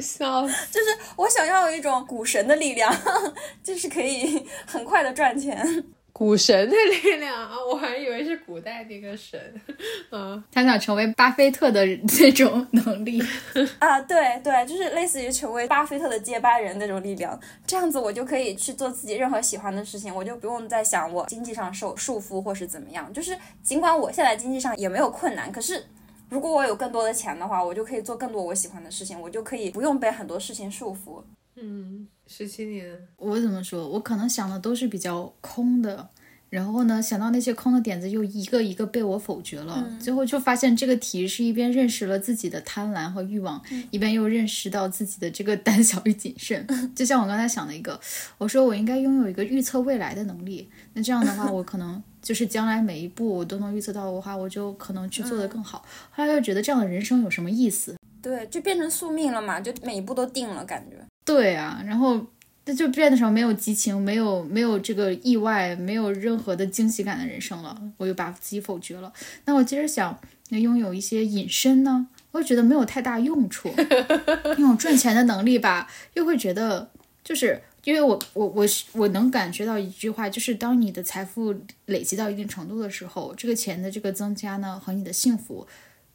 [0.00, 0.54] 笑死！
[0.72, 2.90] 就是我想要有一种股神的力量，
[3.62, 5.84] 就是可以很快的赚钱。
[6.18, 9.40] 股神的力量啊，我还以为是古代那个神，
[10.10, 13.22] 嗯，他想成为巴菲特的那种能力
[13.78, 25.84] 啊，对对，就是类似于成为巴菲特的接班人那种力量，这样子我就可以去做自己任何喜欢的事情，我就不用再想我经济上受束缚或是怎么样，就是尽管我现在经济上也没有困难，可是
[26.28, 31.22] 如果我有更多的钱的话，我就可以做更多我喜欢的事情，我就可以不用被很多事情束缚。
[31.54, 32.08] 嗯。
[32.30, 33.88] 十七年，我怎么说？
[33.88, 36.10] 我可能想的都是比较空的，
[36.50, 43.60] 然后呢，想到那些空的点子又一个一个被我否决了，最后就发现这个题是一边认识了自己的贪婪和欲望，
[43.90, 46.66] 一边又认识到自己的这个胆小与谨慎。
[46.94, 47.98] 就像我刚才想的一个，
[48.36, 55.82] 我说我应该拥有一个预测未来的能力，那这样的话，我可能 就是将来每一步我都能预测到的话，我就可能去做得更好。
[56.10, 57.96] 后来又觉得这样的人生有什么意思？
[58.20, 60.96] 对，就变成宿命了嘛，就每一步都定了，感觉。
[61.28, 62.26] 对啊，然后
[62.64, 67.78] 那就变得成没有激情，没有没有这个意外，没有任何的惊喜感的人生了。
[67.98, 69.12] 我又把自己否决了。
[69.44, 70.18] 那我接着想，
[70.48, 72.08] 那拥有一些隐身呢？
[72.30, 73.70] 我又觉得没有太大用处。
[73.76, 76.90] 那种赚钱的能力吧，又会觉得
[77.22, 81.54] 就是因为我我我我能感觉到一句话，就是当你的财富
[81.84, 85.66] 累积到一定程度的时候，这个钱的这个增加呢，和你的幸福。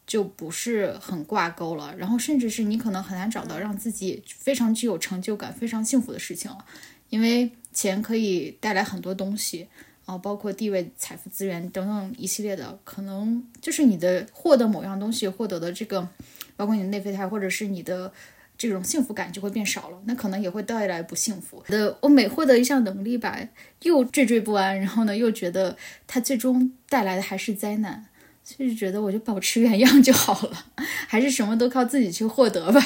[0.06, 6.66] 就不是很挂钩了，然后甚至是你可能很难找到让自己非常具有成就感、非常幸福的事情了，
[7.10, 9.68] 因为钱可以带来很多东西，
[10.06, 16.08] 啊，包括地位、财富、资源等等一系列的，可能就是你的获得某样东西获得的这个，
[16.56, 18.12] 包括你的内啡肽或者是你的。
[18.56, 21.98] 这种幸福感就会变少了，那可能也会带来不幸福的。
[22.00, 23.38] 我每获得一项能力吧，
[23.82, 25.76] 又惴惴不安，然后呢，又觉得
[26.06, 28.06] 它最终带来的还是灾难，
[28.44, 30.66] 所以觉得我就保持原样就好了，
[31.08, 32.82] 还是什么都靠自己去获得吧。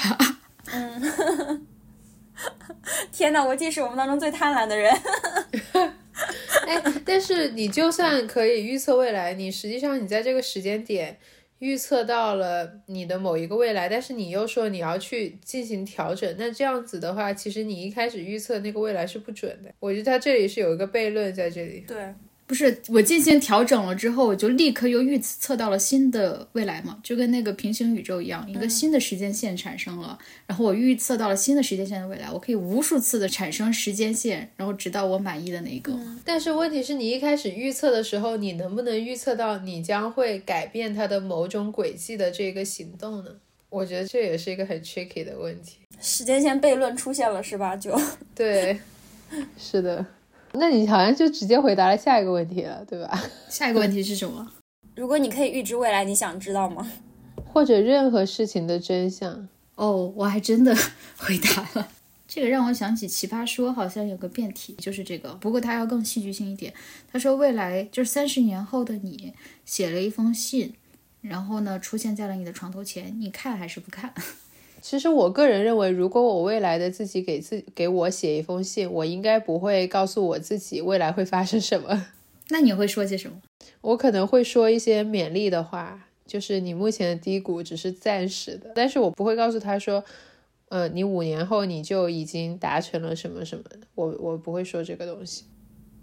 [0.71, 1.65] 嗯，
[3.11, 4.93] 天哪，我既是我们当中最贪婪的人。
[6.67, 11.17] 哎，但是你就算可以预测未来，你实际上你在这个时间点。
[11.59, 19.73] 预测到了你的某一个未来，但是你又说你要去进行调整，那这样子的话，其实你一开始预测那个未来是不准的。
[19.79, 21.83] 我觉得他这里是有一个悖论在这里。
[21.87, 22.13] 对。
[22.47, 35.93] 不是我进行调整了之后，我就立刻又预测到了新的未来嘛，就跟那个平行宇宙一样，一个新的时间线产生了，然后我预测到了新的时间线的未来，我可以无数次的产生时间线，然后直到我满意的那一个。
[36.23, 43.31] 但是问题是你一开始预测的时候，你能不能预测到你将会改变它的某种轨迹的这个行动呢？
[43.69, 45.79] 我觉得这也是一个很 tricky 的问题。
[45.99, 47.75] 时间线悖论出现了是吧？
[47.75, 47.93] 就
[48.33, 48.79] 对，
[49.57, 50.05] 是的。
[50.53, 53.23] 那你好像就直接回答了下一个问题了，对吧？
[53.49, 54.51] 下一个问题是什么？
[54.95, 56.91] 如果你可以预知未来，你想知道吗？
[57.45, 59.47] 或者任何事情的真相？
[59.75, 60.75] 哦，我还真的
[61.17, 61.87] 回答了。
[62.27, 66.73] 这个让我想起《奇葩说》，好像有个辩题就是这个，不过它要更戏剧性一点。
[67.11, 69.33] 他说未来就是三十年后的你
[69.63, 70.73] 写了一封信，
[71.21, 74.13] 然后呢出现在了你的床头前，你看还是不看？
[74.81, 82.07] 其实我个人认为，如果我未来的自己给自给我写一封信，我应该不会告诉我自己未来会发生什么。
[82.49, 83.41] 那你会说些什么？
[83.81, 90.03] 我可能会说一些勉励的话，就是你目前的低谷只是暂时的，但是我不会告诉他说，
[90.69, 93.63] 呃，你五年后你就已经达成了什么什么。
[93.95, 95.43] 我我不会说这个东西。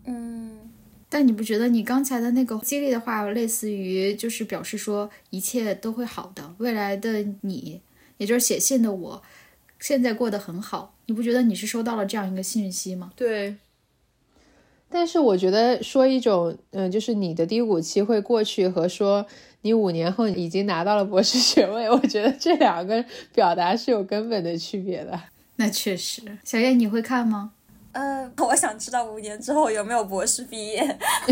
[0.05, 0.71] 嗯，
[1.09, 7.81] 但你不觉得你刚才的那个激励的话，类似于就是表示说一切都会好的，未来的你。
[8.19, 9.23] 也就是写信的我，
[9.79, 13.13] 现在过得很好，你不觉得你是收到了这样一个信息吗？
[13.17, 13.57] 对。
[14.91, 19.27] 但是我觉得说一种，嗯，就是你的低谷期会过去，和说
[19.63, 25.21] 你五年后已经拿到了博士学位，我觉得这两个表达是有根本的区别的。
[25.57, 27.53] 那确实，小叶你会看吗？
[27.91, 30.99] 呃， 我想知道五年之后有没有博士毕业。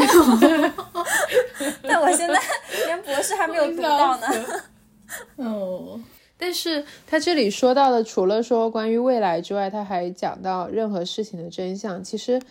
[1.83, 2.37] 但我现在
[2.87, 4.27] 连博士还没有读到呢。
[5.37, 6.01] 哦。
[6.45, 12.03] 但是他这里说到的，除了说关于未来之外，他还讲到任何事情的真相。
[12.03, 12.43] 其实，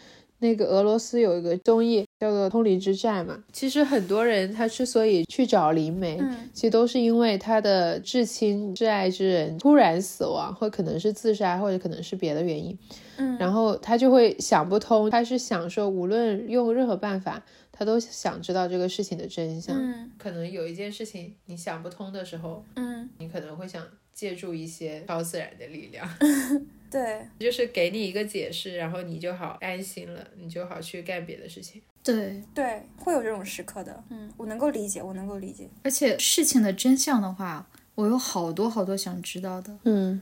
[0.42, 3.42] 那个俄罗斯有一个综艺叫做《通灵之战》嘛。
[3.54, 6.20] 其实很多人他之所以去找灵媒，
[6.54, 12.78] 其实都是因为他的至亲、至爱之人突然死亡，或可能是自杀，或者可能是别的原因。
[13.18, 17.42] 嗯，然后他就会想不通，他是想说，无论用任何办法。
[17.74, 19.76] 他都想知道这个事情的真相。
[19.76, 23.84] 嗯，可能有一件事情你想不通的时候，嗯，你可能会想
[24.14, 26.08] 借助一些超自然的力量。
[26.92, 31.82] 对，就是给你一个解释，然后你就好安心了，你就好去干别的事情。
[32.04, 34.04] 对对，会有这种时刻的。
[34.10, 35.70] 嗯，我能够理解，我能够理解。
[35.84, 37.66] 而且事情的真相的话，
[37.96, 39.78] 我有好多好多想知道的。
[39.86, 40.22] 嗯，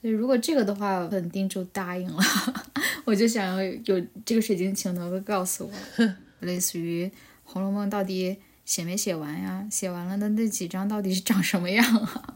[0.00, 2.22] 所以如果这个的话，肯定就答应了。
[3.04, 6.06] 我就想要有这个水晶球能够告诉我。
[6.40, 7.06] 类似于
[7.44, 8.36] 《红楼梦》到底
[8.66, 9.66] 写没写完呀？
[9.70, 12.35] 写完了的那几章到底是长什么样啊？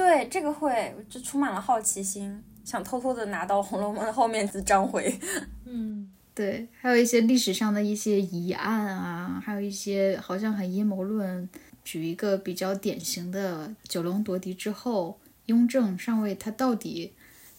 [0.00, 5.14] 对，这个会就充满了好奇心，想偷偷的拿到《红楼梦》的后面几章回。
[5.66, 11.46] 嗯，对，还有一些历史上的一些疑案啊，还有一些好像很阴谋论。
[11.84, 17.12] 举一个比较典型的，九龙夺嫡之后，雍正上位，他到底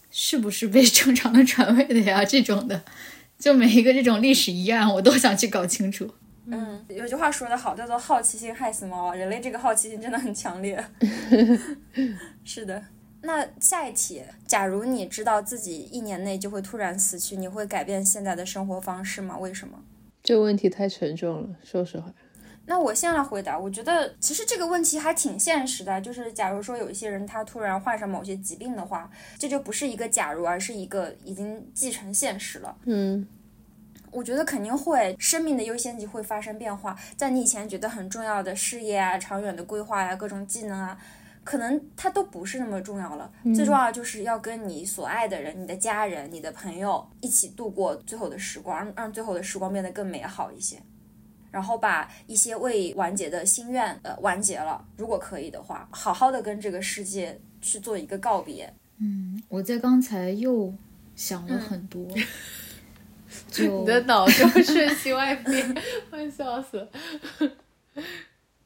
[0.09, 2.25] 是不是被正常的传位的呀？
[2.25, 2.81] 这种的。
[3.37, 6.11] 就每一个这种历史疑案，我都想去搞清楚。
[6.51, 9.13] 嗯，有句话说得好，叫做“好奇心害死猫”。
[9.15, 10.83] 人类这个好奇心真的很强烈。
[12.43, 12.83] 是的。
[13.23, 19.37] 那下一题，假如你知道自己一年内就会突然死去，你会改变现在的生活方式吗？
[19.37, 19.77] 为什么？
[20.23, 22.11] 这个问题太沉重了，说实话。
[22.65, 23.57] 那我先来回答。
[23.57, 32.75] 我觉得其实这个问题还挺现实的，就是假如说有一些人他突然患上某些疾病的话，这就不是一个假如，而是一个已经既成现实了。
[32.85, 33.27] 嗯，
[34.11, 40.97] 我觉得肯定会，生命的优先级会发生变化，在你以前觉得很重要的事业啊、长远的规划呀、各种技能啊，
[41.43, 43.31] 可能它都不是那么重要了。
[43.55, 50.77] 最重要就是要跟你所爱的人、你的家人、你的朋友一起度过最后的时光，让让最后的时光变得更美好一些。
[51.49, 54.85] 然后把一些未完结的心愿，呃，完结了。
[54.95, 58.73] 如果可以的话，好好的跟这个世界去做一个告别。
[58.99, 60.73] 嗯，我在刚才又
[61.13, 62.21] 想了很多，就
[63.57, 65.75] 你的脑中瞬息万变，
[66.11, 66.89] 我笑死了。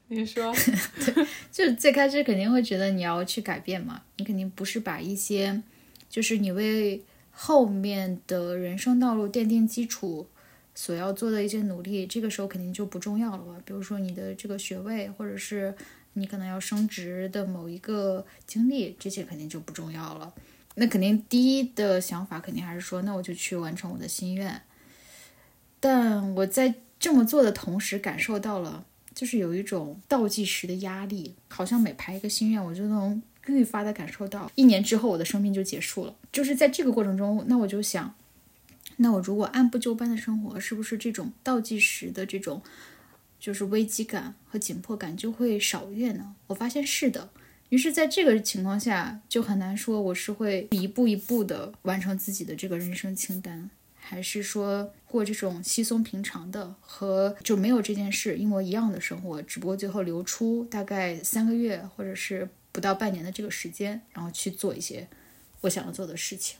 [0.07, 0.53] 你说，
[1.51, 5.63] 就最开始肯定会觉得你要去改变嘛，你肯定不是把一些，
[6.09, 10.27] 就是你为后面的人生道路奠定基础
[10.75, 13.55] 所要做的一些努力，这个时候肯定就不重要了吧？
[13.65, 15.73] 比如说你的这个学位，或者是
[16.13, 20.31] 你可能要升职的某一个经历，这些肯定就不重要了。
[20.75, 24.61] 那肯定第一的想法肯定还是说，那我就去完成我的心愿。
[25.86, 28.83] 但我在这么做的同时，感受到了。
[29.13, 36.15] 就是有一种倒计时的压力，好像每排一个心愿，我就能愈发的感受到一年之后我的生命就结束了。
[36.31, 38.13] 就是在这个过程中，那我就想，
[38.97, 42.61] 那我如果按部就班的生活，是不是这种倒计时的这种
[43.39, 46.36] 就是危机感和紧迫感就会少一点呢？
[46.47, 47.29] 我发现是的。
[47.69, 53.69] 于是，在这个情况下，就很难说我是会一步一步的完成自己的这个人生清单。
[54.08, 65.08] 还是说过这种稀松平常的和就没有这件事一模一样的生活，只不过最后留出大概三个月或者是不到半年的这个时间，然后去做一些
[65.62, 66.60] 我想要做的事情。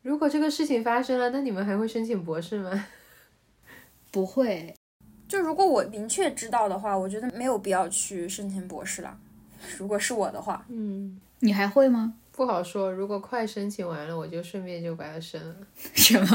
[0.00, 2.86] 如果这个事情发生了，那你们还会申请博士吗？
[4.10, 4.74] 不会。
[5.28, 9.18] 就如果我明确知道的话，我觉得没有必要去申请博士了。
[9.78, 12.14] 如果是我的话，嗯，你还会吗？
[12.34, 15.56] 不好说，如果快申请完了，我就顺便就把它申了。
[15.94, 16.26] 什么？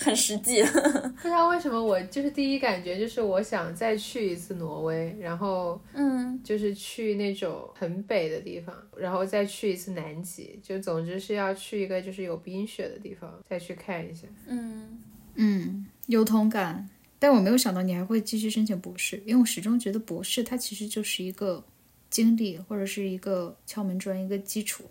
[0.00, 0.62] 很实际。
[1.22, 14.26] 不知道为什么，我就是第一感觉就是我想再去一次挪威，然后嗯，就是去那种很北的地方，然后再去一次南极，就总之是要去一个就是有冰雪的地方，再去看一下。
[14.46, 14.98] 嗯
[15.36, 16.88] 嗯，有同感。
[17.18, 21.64] 但我没有想到你还会继续申请博士，因为我始终觉得博士它其实就是一个。
[22.10, 24.84] 经历或者是一个敲门砖，一个基础，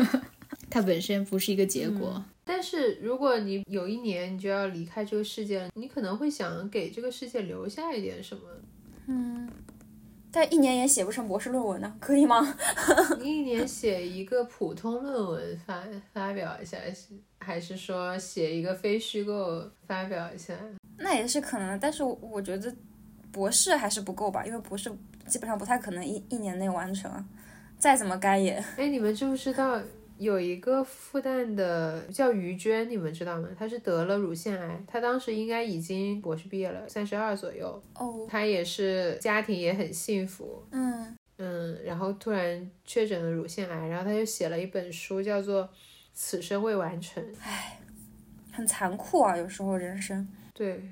[0.68, 2.22] 它本身不是一个结果。
[2.44, 8.42] 但是如果你有一年你就要离开这个世界，你可能会想给这个世界留下一点什么。
[9.06, 9.48] 嗯，
[10.30, 12.56] 但一年也写不成博士论文呢，可以吗？
[13.20, 16.76] 你一年写一个普通论文发发表一下，
[17.38, 20.54] 还是说写一个非虚构发表一下？
[20.98, 22.74] 那也是可能，但是我觉得
[23.30, 24.92] 博士还是不够吧，因为博士。
[25.32, 27.10] 基本上不太可能一一年内完成，
[27.78, 28.62] 再怎么干也。
[28.76, 29.80] 哎，你们知不知道
[30.18, 33.48] 有一个复旦的叫于娟，你们知道吗？
[33.58, 37.82] 她是得了乳腺癌，她当时应该已经博士毕业了，三十二左右。
[37.94, 40.62] 哦，她也是家庭也很幸福。
[40.70, 45.64] 嗯嗯，然后突然确诊了乳腺癌，然后她就写了一本书，叫做
[46.12, 47.24] 《此生未完成》。
[47.42, 47.80] 唉，
[48.52, 50.28] 很残酷啊，有时候人生。
[50.52, 50.82] 对。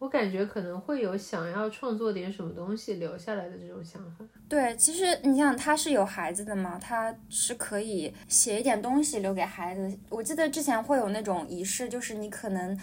[0.00, 4.24] 我感觉可能会有想要创作点什么东西留下来的这种想法。
[4.48, 9.98] 对，其实你想，他是有孩子的嘛，他是可以写一点东西留给孩子。
[10.08, 12.76] 我记得之前会有那种仪式，就是你可能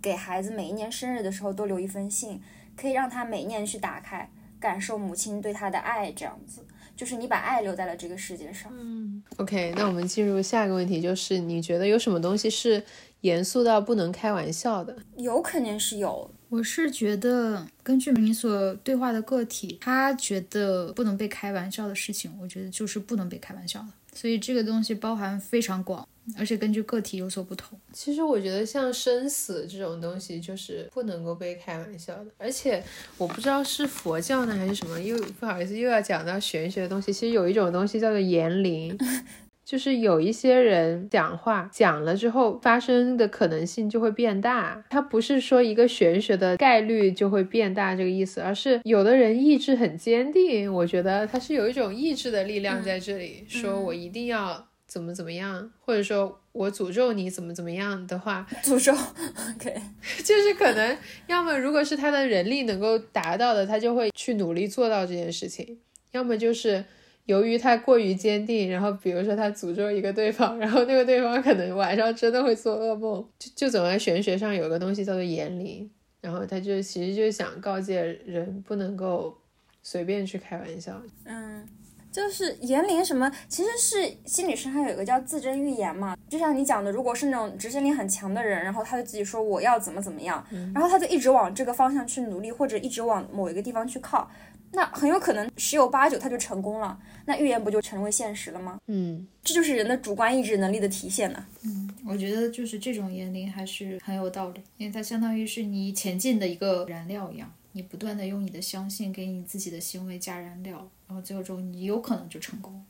[0.00, 2.40] 给孩子每一年生日的时候都留一封信，
[2.74, 6.64] 可以让他每年去打开，感受母亲对他的爱，这样子，
[6.96, 8.72] 就是你把爱留在了这个世界上。
[8.74, 12.82] 嗯，OK，那我们进入下一个问题，就是你觉得有什么东西是
[13.20, 14.96] 严肃到不能开玩笑的？
[15.18, 16.30] 有，肯定是有。
[16.52, 23.86] 我是觉得，根据你所对话的个体，他觉得不能被开玩笑的事情，我觉得就是不能被开玩笑的。
[24.12, 27.80] 所以这个东西包含非常广，而且根据个体有所不同。
[27.94, 32.26] 其实我觉得像生死这种东西，就是不能够被开玩笑的。
[32.36, 32.84] 而且
[33.16, 37.10] 我不知道是佛教呢还是什么，又不好意思又要讲到玄学的东西。
[37.10, 38.94] 其实有一种东西叫做言灵。
[39.72, 59.74] 就是有一些人讲话讲了之后发生的可能性就会变大，它不是说一个玄学的概率就会变大这个意思，而是有的人意志很坚定，我觉得他是有一种意志的力量在这里，说我一定要怎么怎么样，或者说我诅咒你怎么怎么样的话， 诅咒，OK，
[60.22, 60.94] 就是可能
[61.28, 65.78] 要么如果是他的人力能够达到的，他就会去努力做到这件事情，
[66.10, 66.84] 要么就是。
[67.26, 75.88] 由于他过于坚定，然后比如说他诅咒一个对方， 然后那个对方可能晚上真的会做噩梦，就就总在玄学上有个东西叫做言灵，
[76.20, 79.36] 然后他就其实就是想告诫人不能够
[79.82, 81.00] 随便去开玩笑。
[81.24, 81.64] 嗯，
[82.10, 90.44] 就是言灵什么，其实是心理学上有一个叫自证预言嘛，就像你讲的，如果是那种执行力很强的人，然后他就自己说我要怎么怎么样，
[90.74, 94.28] 然后他就一直往这个方向去努力，或者一直往某一个地方去靠。
[94.72, 98.78] 那很有可能十有八九他就成功了，那预言不就成为现实了吗？
[98.86, 101.44] 嗯，这就是人的主观意志能力的体现呢。
[101.62, 112.84] 嗯，我觉得就是这种言灵还是很有道理，因为它相当于是你前进的一个燃料一样，你不断的用你的相信给你自己的行为加燃料，然后最后终你有可能就成功。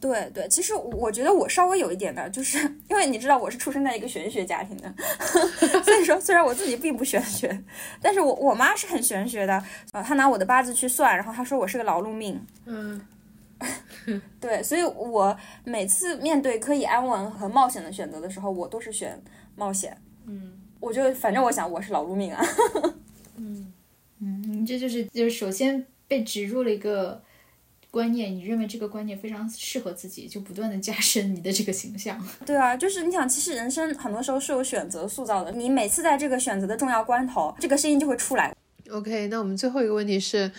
[0.00, 4.94] 对对，其实我觉得我稍微有一点的，就是因为你知道我是出生在一个玄学家庭的，
[5.82, 7.64] 所以说虽然我自己并不玄学，
[8.02, 13.00] 但是我我妈是很玄学的，呃，她拿我的八字去算，然后她说我是个劳碌命，嗯，
[14.38, 19.20] 对，所以我每次面对可以安稳和冒险的选择的时候，我都是选
[19.56, 22.44] 冒险，嗯，我就反正我想我是劳碌命啊，
[23.36, 23.72] 嗯。
[24.18, 27.22] 嗯，这就是就是首先被植入了一个。
[27.96, 32.22] 观念，你认为这个观念非常适合自己，就不断的加深你的这个形象。
[32.44, 35.50] 对啊，就是你想，其实人生很多时候是有选择塑造的。
[35.50, 38.54] 你每次在这个选择的重要关头，这个声音就会出来。
[38.90, 40.52] OK，那我们最后一个问题是：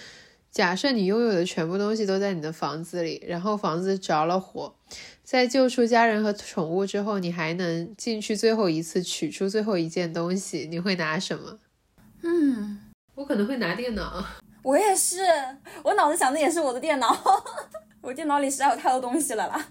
[0.50, 4.74] 假设你拥有的全部东西都在你的房子里，然后房子着了火，
[5.22, 11.60] 在救出家人和宠物之后，你还能进去最后一次取出最后一件东西，你会拿什么？
[12.24, 12.80] 嗯，
[13.14, 14.26] 我可能会拿电脑。
[14.68, 15.22] 我也是，
[15.82, 17.18] 我脑子想的也是我的电脑，
[18.01, 19.68] 我电脑里实在有太多东西了啦。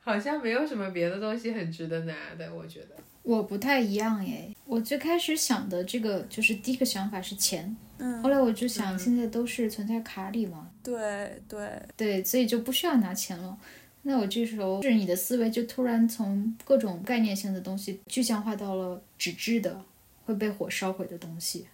[0.00, 2.96] 好像没有什么别的东西很值得拿的，我觉得。
[3.22, 13.56] 我不太一样诶，我最开始想的这个就是第一个想法是钱，嗯，后来我就想现在都是存在卡里嘛，对对对，所以就不需要拿钱了。
[14.02, 19.80] 那我这时候是你的思维就突然从各种概念性的东西具象化到了纸质的
[20.24, 21.68] 会被火烧毁的东西。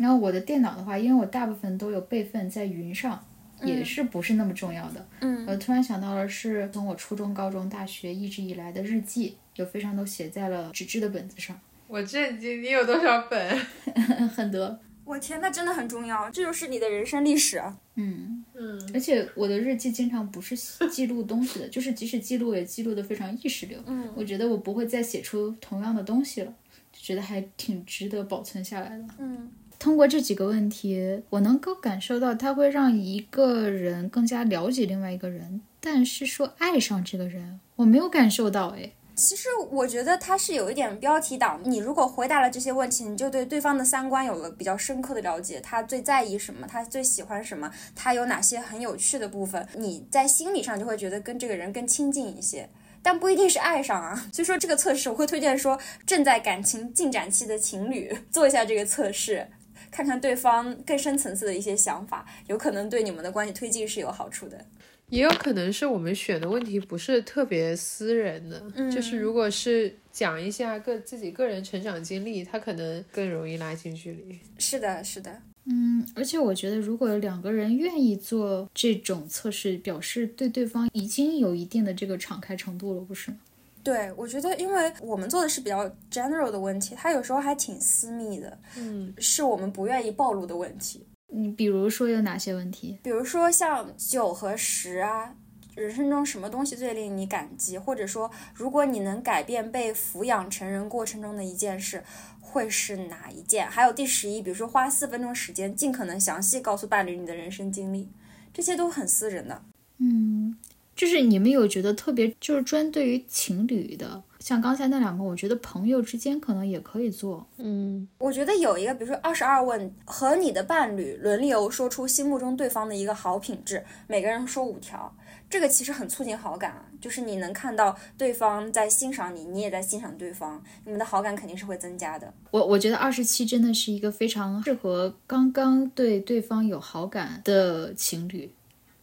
[0.00, 3.22] 然后我的电脑的话，因为我大部分都有备份在云上，
[3.62, 5.06] 也是不是那么重要的。
[5.20, 11.60] 嗯，我突然想到了，是从我初中、高中、大学一直以来的日记，有非常都写在了纸质的本子上。
[11.86, 13.58] 我震惊，你有多少本？
[14.34, 14.78] 很多。
[15.04, 17.62] 我天，那真的很重要，这就是你的人生历史。
[17.96, 20.56] 嗯嗯，而且我的日记经常不是
[20.88, 23.78] 记录东西的，就是即使记录也记录的非常意识流。
[23.86, 26.54] 嗯，我觉得我不会再写出同样的东西了，
[26.90, 29.04] 就觉得还挺值得保存下来的。
[29.18, 29.50] 嗯。
[29.80, 38.68] 通过这几个问题，我能够感受到它会让一个人更加了解另外一个人，但是说爱上这个人，我没有感受到。
[38.76, 41.58] 哎，其实我觉得他是有一点标题党。
[41.64, 52.68] 你如果回答了这些问题，你就对对方的三观有了比较深刻的了解，他最在意什么，他最喜欢什么，他有哪些很有趣的部分，你在心理上就会觉得跟这个人更亲近一些，
[53.02, 54.28] 但不一定是爱上啊。
[54.30, 59.48] 所以说这个测试我会推荐说正在感情进展期的情侣做一下这个测试。
[59.90, 64.64] 看看对方更深层次的一些想法，有可能对你们的关系推进是有好处的。
[65.08, 68.62] 也有可能是我们选的问题不是特别私人的，
[68.92, 74.38] 就是如果是讲一下个自己个人成长经历，他可能更容易拉近距离。
[74.58, 83.38] 是的，是的，嗯，而且我觉得如果两个人愿意做这种测试，表示对对方已经有一定的这个敞开程度了，不是吗？
[83.82, 91.06] 对，我觉得，因为我们做的是比较 general 的问题，它有时候还挺私密的，嗯，是我们不愿意暴露的问题。
[91.28, 92.98] 你比如说有哪些问题？
[93.02, 95.34] 比如说像九和十啊，
[95.74, 97.78] 人生中什么东西最令你感激？
[97.78, 102.04] 或者说，如果你能改变被抚养成人过程中的一件事，
[102.40, 103.66] 会是哪一件？
[103.66, 108.10] 还有第十一，比如说花四分钟时间，尽可能详细告诉伴侣你的人生经历，
[108.52, 109.62] 这些都很私人的。
[109.98, 110.58] 嗯。
[111.00, 117.46] 就是你们有觉得特别就是专对于情侣的，像刚才那两个，我觉得朋友之间可能也可以做。
[117.56, 125.10] 嗯，我觉得有一个，比如说二十二问，和你的伴侣轮流说出心目中对方的一个好品质，每个人说五条，
[125.48, 126.84] 这个其实很促进好感啊。
[127.00, 132.30] 就是你能看到对方在欣赏你，你也在欣赏对方，你们的好感肯定是会增加的。
[132.50, 138.52] 我我觉得二十七真的是一个非常适合刚刚对对方有好感的情侣。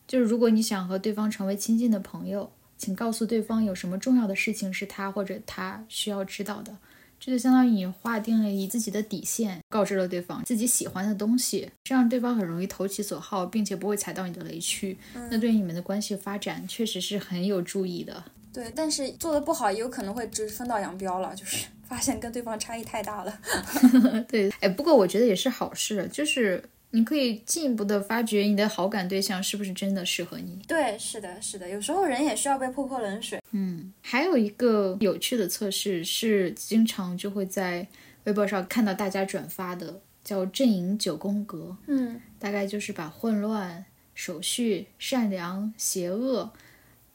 [0.08, 6.76] 就是如果你想和对方成为亲近的朋友，请告诉对方有什么重要的事情是他或者他需要知道的。
[7.20, 14.95] 这就相当于你划定了以自己的底线，告知了对方自己喜欢的东西，这样对方很容易投其所好，并且不会踩到你的雷区。
[15.32, 18.24] 那对你们的关系发展确实是很有助益的。
[18.53, 23.39] 对，但是做的不好也有可能会只分道扬镳了，就是发现跟对方差异太大了。
[24.30, 26.64] 对，哎，不过我觉得也是好事，就是。
[26.92, 30.58] 你可以进一步的发掘你的好感对象是不是真的适合你。
[30.68, 33.42] 对，是的，是的，有时候人也需要被泼泼冷水。
[33.52, 37.86] 嗯，还有一个有趣的测试是经常就会在
[38.24, 41.76] 微博上看到大家转发的，叫阵营九宫格。
[41.88, 43.86] 嗯，大概就是把混乱、
[44.16, 46.52] 守序、善良、邪恶，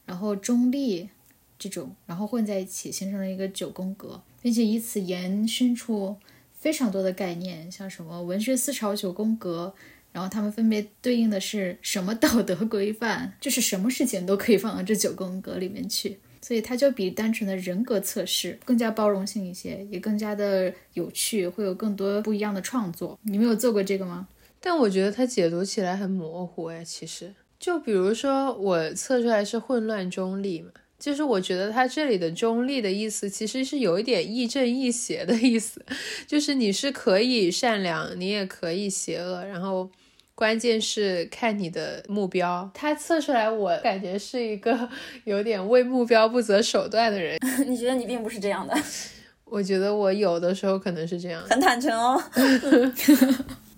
[0.05, 1.09] 然后中立
[1.57, 6.15] 这种，然后混在一起，形成了一个九宫格，并且以此延伸出。
[6.63, 9.73] 非常多的概念，像什么文学思潮九宫格，
[10.13, 23.19] 然后他们分别对应的是什么道德规范，就是什么事情都可以放到这九宫格里面去，所以它就比单纯的人格测试更加包容性一些，也更加的有趣，会有更多不一样的创作。
[23.23, 24.29] 你没有做过这个吗？
[24.61, 27.33] 但我觉得它解读起来很模糊哎，其实。
[27.59, 30.65] 就比如说我测出来是混乱中立，
[31.03, 35.83] 就是我觉得他这里的中立的意思其实是有一点亦正亦邪的意思，
[36.25, 39.91] 就是你是可以善良，你也可以邪恶，然后
[40.33, 42.71] 关键是看你的目标。
[42.73, 44.87] 他测出来我感觉是一个
[45.25, 47.37] 有点为目标不择手段的人。
[47.67, 48.73] 你觉得你并不是这样的？
[49.43, 52.23] 我觉得我有的时候可能是这样，很坦诚哦。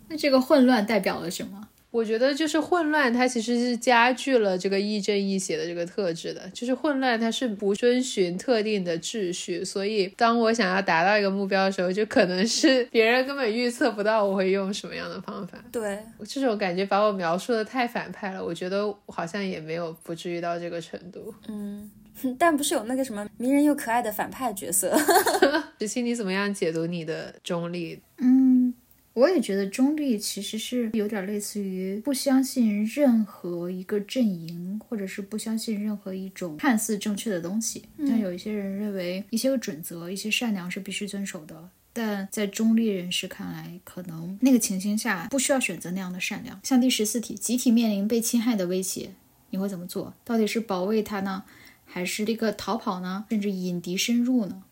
[0.09, 1.69] 那这个混乱代表了什么？
[1.95, 6.41] 我觉得就是混乱，它其实是加剧了这个亦正亦邪的这个特质的。
[6.49, 15.57] 就是混乱，它是不遵循特定的秩序，所以当我想要达到一个目标的时候，就可能是别人根本预测不到我会用什么样的方法。
[15.71, 15.97] 对，
[16.27, 21.33] 这种感觉把我描述的太反派了，我觉得好像也没有不至于到这个程度。
[21.47, 21.89] 嗯，
[22.37, 24.93] 但不是有那个什么迷人又可爱的反派角色？
[25.79, 28.01] 子期，你怎么样解读你的中立？
[28.17, 28.54] 嗯。
[29.15, 37.85] 我也觉得中立其实是有点类似于不相信任何一个阵营，或者是不相信任何一种看似正确的东西。
[37.99, 46.59] 像有一些人认为一些个准则、一些善良是必须遵守的，但在中立人士看来，可能那个情形下不需要选择那样的善良。
[46.61, 49.11] 像第十四题，集体面临被侵害的威胁，
[49.51, 50.13] 你会怎么做？
[50.25, 51.45] 到底是保卫他呢，
[51.85, 54.63] 还是这个逃跑呢，甚至引敌深入呢？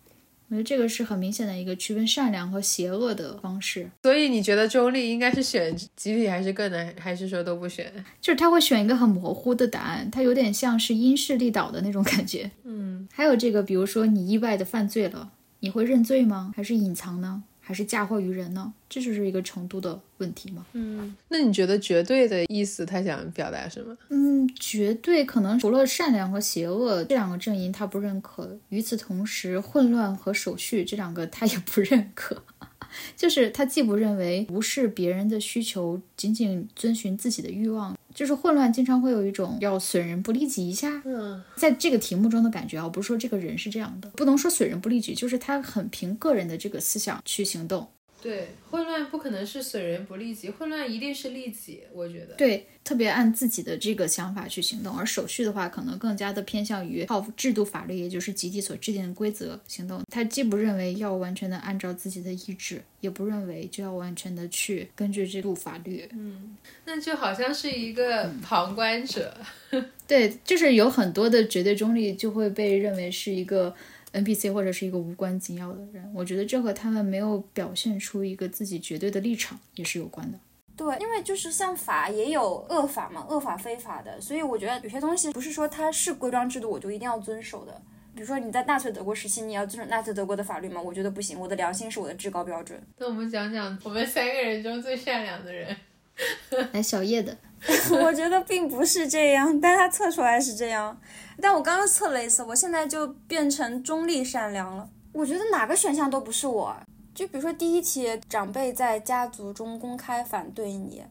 [0.53, 3.89] 我觉得这个是很明显的一个区分善良和邪恶的方式。
[4.03, 7.91] 所以你觉得中立应该是选集体还是个人，还是说都不选？
[8.21, 12.51] 就是他会选一个很模糊的答案，他有点像是因势利导的那种感觉。
[12.65, 15.31] 嗯，还有这个，比如说你意外的犯罪了，
[15.61, 16.53] 你会认罪吗？
[16.55, 17.41] 还是隐藏呢？
[17.65, 18.73] 还是嫁祸于人呢？
[18.89, 20.65] 这就是一个程度的问题嘛。
[20.73, 23.97] 嗯，那你觉得绝对的意思他想表达什么？
[24.09, 32.43] 嗯，绝对可能除了善良和邪恶这两个阵营他不认可，与此同时混乱和手续这两个他也不认可。
[33.17, 41.01] 就是他既不认为无视别人的需求，仅仅遵循自己的欲望，就是混乱，经常会有一种要损人不利己一下。
[41.05, 47.87] 嗯，在这个题目中的感觉啊，不是说这个人是这样的，不能说损人不利己，就是他很凭个人的这个思想去行动。
[48.23, 51.83] 对，混乱不可能是损人不利己，混乱一定是利己。
[51.91, 60.01] 我觉得，对，特别按自己的这个想法去行动，而手续的话，可能更加的偏向于靠制度法律，也就是集体所制定的规则行动。
[60.09, 66.07] 他既不认为要完全的按照自己的意志，也不认为就要完全的去根据制度法律。
[66.13, 66.55] 嗯，
[66.85, 69.35] 那就好像是一个旁观者。
[70.07, 73.75] 对，就是有很多的绝对中立就会被认为是一个。
[74.13, 80.39] NPC 或者是一个无关紧要的人，我觉得这和他们没有表现出一个自己绝对的立场也是有关的。
[80.75, 87.79] 对，因为就是像法也有恶法嘛，恶法非法的，所以我觉得有些东西不是说它是规章制度我就一定要遵守的。
[88.15, 90.81] 比如说你在纳粹德国时期，你要遵守纳粹德国的法律吗？
[90.81, 92.81] 我觉得不行，我的良心是我的至高标准。
[92.97, 95.75] 那我们讲讲我们三个人中最善良的人，
[96.73, 97.37] 来小叶的。
[98.03, 100.99] 我觉得并不是这样，但他测出来是这样。
[101.41, 104.89] 但我刚刚测了一次，我现在就变成中立善良了。
[105.13, 106.75] 我觉得哪个选项都不是我。
[107.15, 111.01] 就比如说第一题，长辈在家族中公开反对你，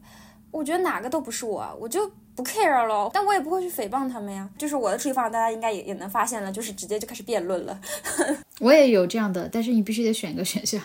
[0.51, 3.09] 我觉得哪个都不是我，我就不 care 了。
[3.11, 4.47] 但我也不会去诽谤他们呀。
[4.55, 7.81] 就是我的处理方法，大家应该也也能发现了，就是直接就开始辩论了。
[8.61, 10.79] 我也有这样的，但是你必须得选一个选项。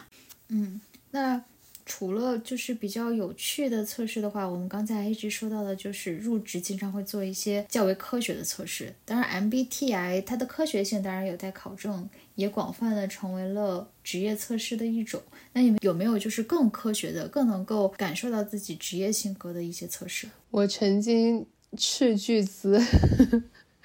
[0.48, 0.80] 嗯，
[1.10, 1.42] 那。
[1.88, 8.94] 除了就是比较有趣的测试的话，我们刚才一直说到的就是入职经常会做一些较为科学的测试。
[9.06, 15.20] 当然，MBTI 它的科学性当然有待考证，也广泛的成为了职业测试的一种。
[15.54, 20.28] 那你们有没有就是更科学的、更能够感受到自己职业性格的一些测试？
[20.50, 21.46] 我曾经
[21.76, 22.78] 斥巨资。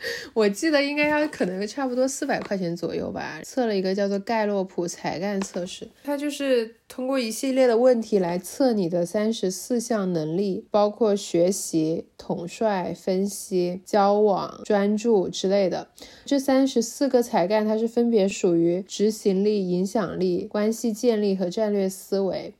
[0.33, 15.87] 我记得应该要可能差不多四百块钱左右吧，测了一个叫做盖洛普才干测试，它就是通过一系列的问题来测你的三十四项能力，包括学习、统帅、分析、交往、专注之类的。
[16.25, 22.53] 这三十四个才干，它是分别属于执行力、影响力、关系建立和战略思维。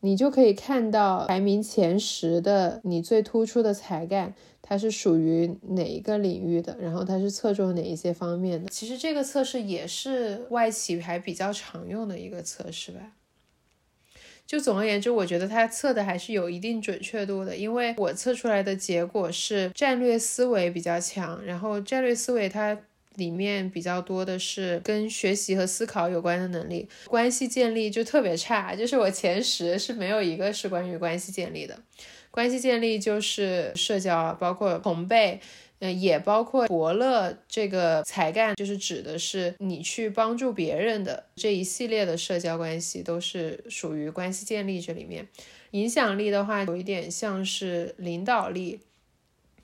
[0.00, 4.32] 你就可以看到排名前十的你最突出的才干。
[4.68, 6.76] 它是属于哪一个领域的？
[6.78, 8.68] 然后它是侧重哪一些方面的？
[8.68, 13.12] 其实这个测试也是外企还比较常用的一个测试吧。
[14.46, 22.78] 就总而言之，我觉得它测的还是有一定准确度的，因为我测出来的结果是战略思维比较强，然后战略思维它
[23.14, 31.78] 里面比较多的是跟学习和思考有关的能力，关系建立就特别差，就是我前十是没有一个是关于关系建立的。
[32.38, 35.40] 关系建立就是社交，包括同辈，
[35.80, 45.26] 嗯，也包括伯乐这个才干，就是指的是你去帮助别人的这一系列的社交关系，都是属于关系建立这里面。
[45.72, 48.82] 影响力的话，有一点像是领导力，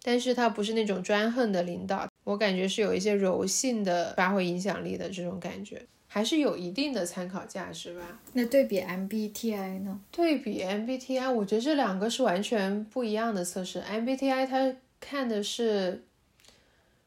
[0.03, 5.81] 但是他不是那种专横的领导，我感觉是有一些柔性的发挥影响力的这种感觉，
[6.15, 8.21] 还是有一定的参考价值吧。
[8.35, 10.01] 那对比 MBTI 呢？
[10.13, 13.83] 对比 MBTI，我觉得这两个是完全不一样的测试。
[13.83, 16.05] MBTI 它看的是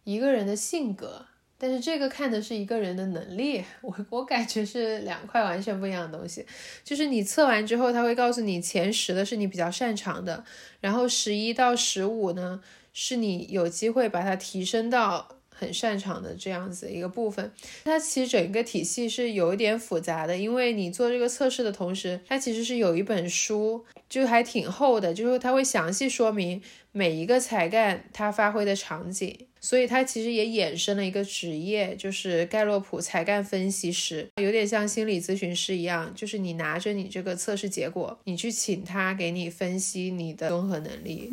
[0.04, 1.26] 一个人的性格，
[1.58, 3.64] 但是这个看的是一个人的能力。
[3.80, 6.46] 我我感觉是两块完全不一样的东西。
[6.84, 10.44] 就是你测完之后，他会告诉你前十的是你比较擅长的，
[10.82, 12.62] 然后十一到十五呢。
[13.00, 17.52] 是你有机会把它提升到很擅长的这样子一个部分。
[17.86, 26.62] 它其实整个体系是有一点复杂的，因为你做这个测试的同时，它其实是有一本书，就还挺厚的，就是它会详细说明
[26.92, 29.36] 每一个才干它发挥的场景。
[29.60, 41.32] 所以它其实也衍生了一个职业，就是盖洛普才干分析师，有点像心理咨询师一样，就是你拿着你这个测试结果，你去请他给你分析你的综合能力。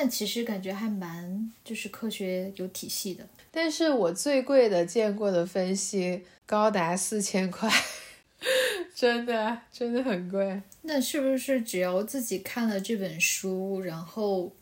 [0.00, 7.68] 那其实感觉还蛮就是科学有体系的，但是我最贵的见过的分析高达四千块，
[8.94, 10.62] 真的真的很贵。
[10.82, 14.52] 那是不是只要自己看了这本书，然后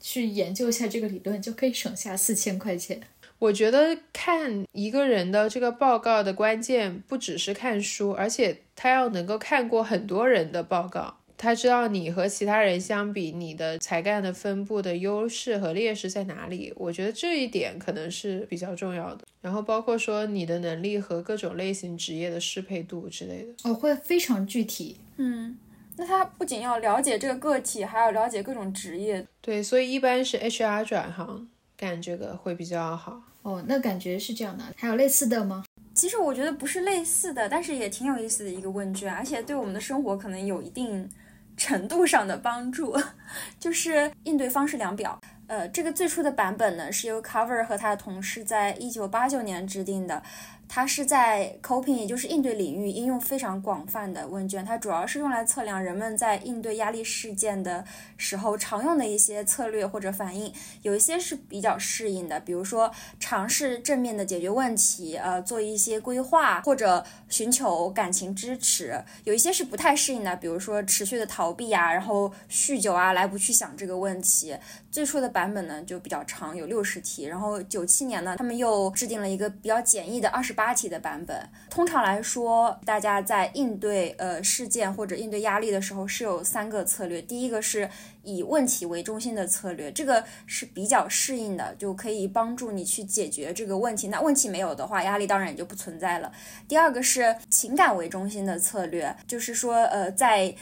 [0.00, 2.98] 去研究一下这个理论，就可以省下四千块钱？
[3.38, 11.18] 我觉得看一个人的这个报告的关键不只是看书，而且他要能够看过很多人的报告。
[11.38, 16.72] 他知道你和其他人相比，你的才干的分布的优势和劣势在哪里？
[16.76, 19.24] 我觉得这一点可能是比较重要的。
[19.42, 24.96] 然后包括说你的能力和各种类型职业的适配度之类的，哦，会非常具体。
[25.18, 25.56] 嗯，
[25.96, 29.24] 那他不仅要了解这个个体，还要了解各种职业。
[29.40, 31.46] 对，所以一般是 HR 转行
[31.76, 33.22] 干这个会比较好。
[33.42, 34.64] 哦，那感觉是这样的。
[34.76, 35.64] 还有类似的吗？
[35.94, 41.08] 其实我觉得不是类似的，但是也挺有意思的一个问卷，而且对我们的生活可能有一定。
[41.56, 42.96] 程度上的帮助，
[43.58, 45.18] 就是应对方式量表。
[45.48, 50.22] 呃，这个最初的版本呢，是由 Cover 和他的同事在一九八九年制定的。
[50.68, 54.64] 它是在 coping，也就是应对领域应用非常广泛的问卷。
[54.64, 57.84] 它主要是用来测量人们在应对压力事件的
[58.16, 60.52] 时候常用的一些策略或者反应。
[60.82, 62.90] 有一些是比较适应的，比如说
[63.20, 69.00] 尝试正面的解决问题，呃，做一些规划或者寻求感情支持。
[69.24, 74.56] 有一些是不太适应的，比如说持续的逃避啊，然后酗酒啊，来不去想这个问题。
[74.90, 77.24] 最初的版本呢就比较长，有六十题。
[77.24, 81.48] 然后九七年呢，他们又制定了一个比较简易的二十八题的版本。
[81.70, 87.22] 通常来说，大家在应对呃事件或者应对压力的时候是有三个策略。
[87.22, 87.88] 第一个是
[88.22, 94.08] 以问题为中心的策略，这个是比较适应的，就可以帮助你去解决这个问题。
[94.08, 96.32] 那问题没有的话，压力当然也就不存在了。
[96.66, 100.54] 第二个是情感为中心的策略，就是说呃在。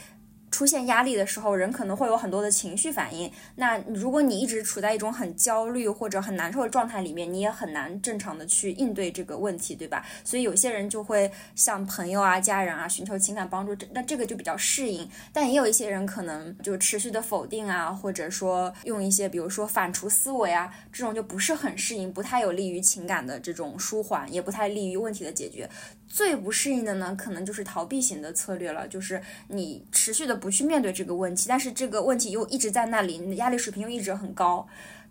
[0.55, 3.29] 出现压力的时候，人可能会有很多的情绪反应。
[3.55, 10.05] 那如果你一直处在一种很焦虑或者很难受的状态里面，你也很难正常的去应对这个问题，对吧？
[10.23, 15.05] 所以有些人就会向朋友啊、家人啊寻求情感帮助，这那这个就比较适应。
[15.33, 25.69] 但也有一些人可能就持续的否定啊，或者说用一些比如说反刍思维啊，这种就不是很适应，不太有利于情感的这种舒缓，也不太利于问题的解决。
[26.15, 34.65] 最不适应的呢，可能就是逃避型的策略了，就是你持续的不去面对这个问题，但是这个问题又一直在那里，你的压力水平又一直很高。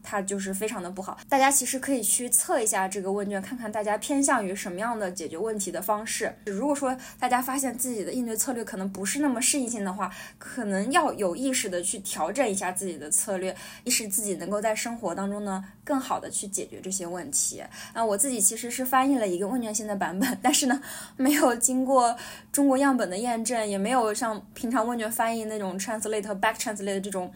[0.05, 6.32] 它就是非常的不好，大家其实可以去测一下这个问卷，看看大家偏向于什么样的解决问题的方式。
[6.44, 17.62] 如果说大家发现自己的应对策略可能不是那么适应性的话，可能要有意识的去调整一下自己的策略，以使自己能够在生活当中呢更好的去解决这些问题。
[17.94, 20.78] 啊，我自己其实是翻译了一个问卷性的版本，但是呢
[21.16, 22.14] 没有经过
[22.52, 27.32] 中国样本的验证，也没有像平常问卷翻译那种 translate back translate 这种。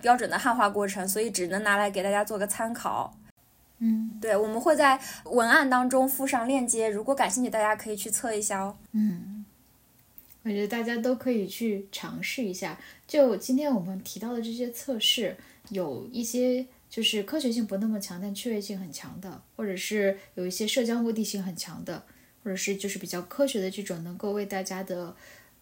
[0.00, 3.16] 标准的汉化过程，所以只能拿来给大家做个参考。
[3.78, 8.76] 嗯，对，我们会在文案当中附上链接，如果感兴趣，大家可以去测一下哦。
[8.92, 9.44] 嗯，
[10.42, 12.78] 我觉得大家都可以去尝试一下。
[13.06, 15.36] 就今天我们提到的这些测试，
[15.70, 22.04] 有一些就是科学性不那么强，但趣味性很强的，或者是有一些社交目的性很强的，
[22.44, 25.16] 或者是就是比较科学的这种，能够为大家的。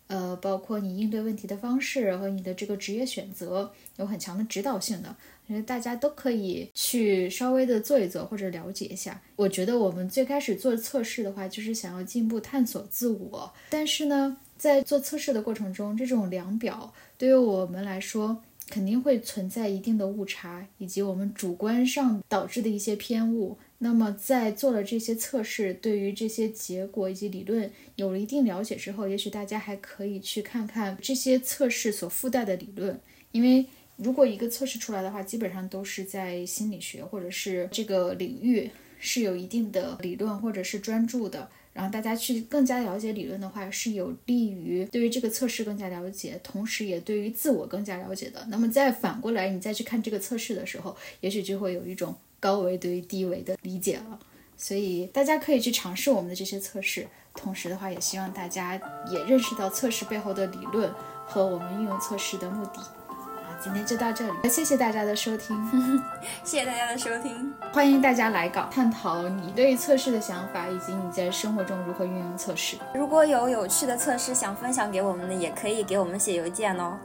[0.09, 5.15] 呃，包括你应对问题的方式和你的这个职业选择有很强的指导性的，
[5.47, 9.21] 我觉得大家都可以去稍微的做一做或者了解一下。
[9.37, 13.53] 我觉得我们最开始做测试的话，就是想要进一步、探索自我。
[13.71, 23.59] 但是呢，在做测试的过程中，这种量表对于我们来说肯定会存在一定的误差，以及我们主观上导致的一些偏误。
[23.81, 33.01] 那么，在做了这些测试，对于这些结果以及理论有了一定了解之后，也许大家还可以去看看这些测试所附带的理论，
[33.31, 33.65] 因为
[33.97, 38.69] 如果一个测试出来的话，基本上都是在心理学或者是这个领域
[38.99, 41.49] 是有一定的理论或者是专注的。
[41.73, 48.45] 然后大家去更加了解理论的话，是有利于对于这个测试更加了解，同时也对于自我更加了解的。
[48.51, 54.19] 那么再反过来，你再去看这个测试的时候，也许就会有一种高维对于低维的理解了。
[54.57, 60.93] 所以大家可以去尝试我们的这些测试，同时的话，也希望大家也认识到测试背后的理论
[61.25, 62.81] 和我们运用测试的目的。
[62.81, 65.57] 啊今天就到这里，谢谢大家的收听，
[66.45, 72.77] 谢谢大家的收听，欢迎大家来稿探讨你对测试的想法，以及你在生活中如何运用测试。
[72.95, 76.97] 如果有有趣的测试想分享给我们的，也可以给我们写邮件哦。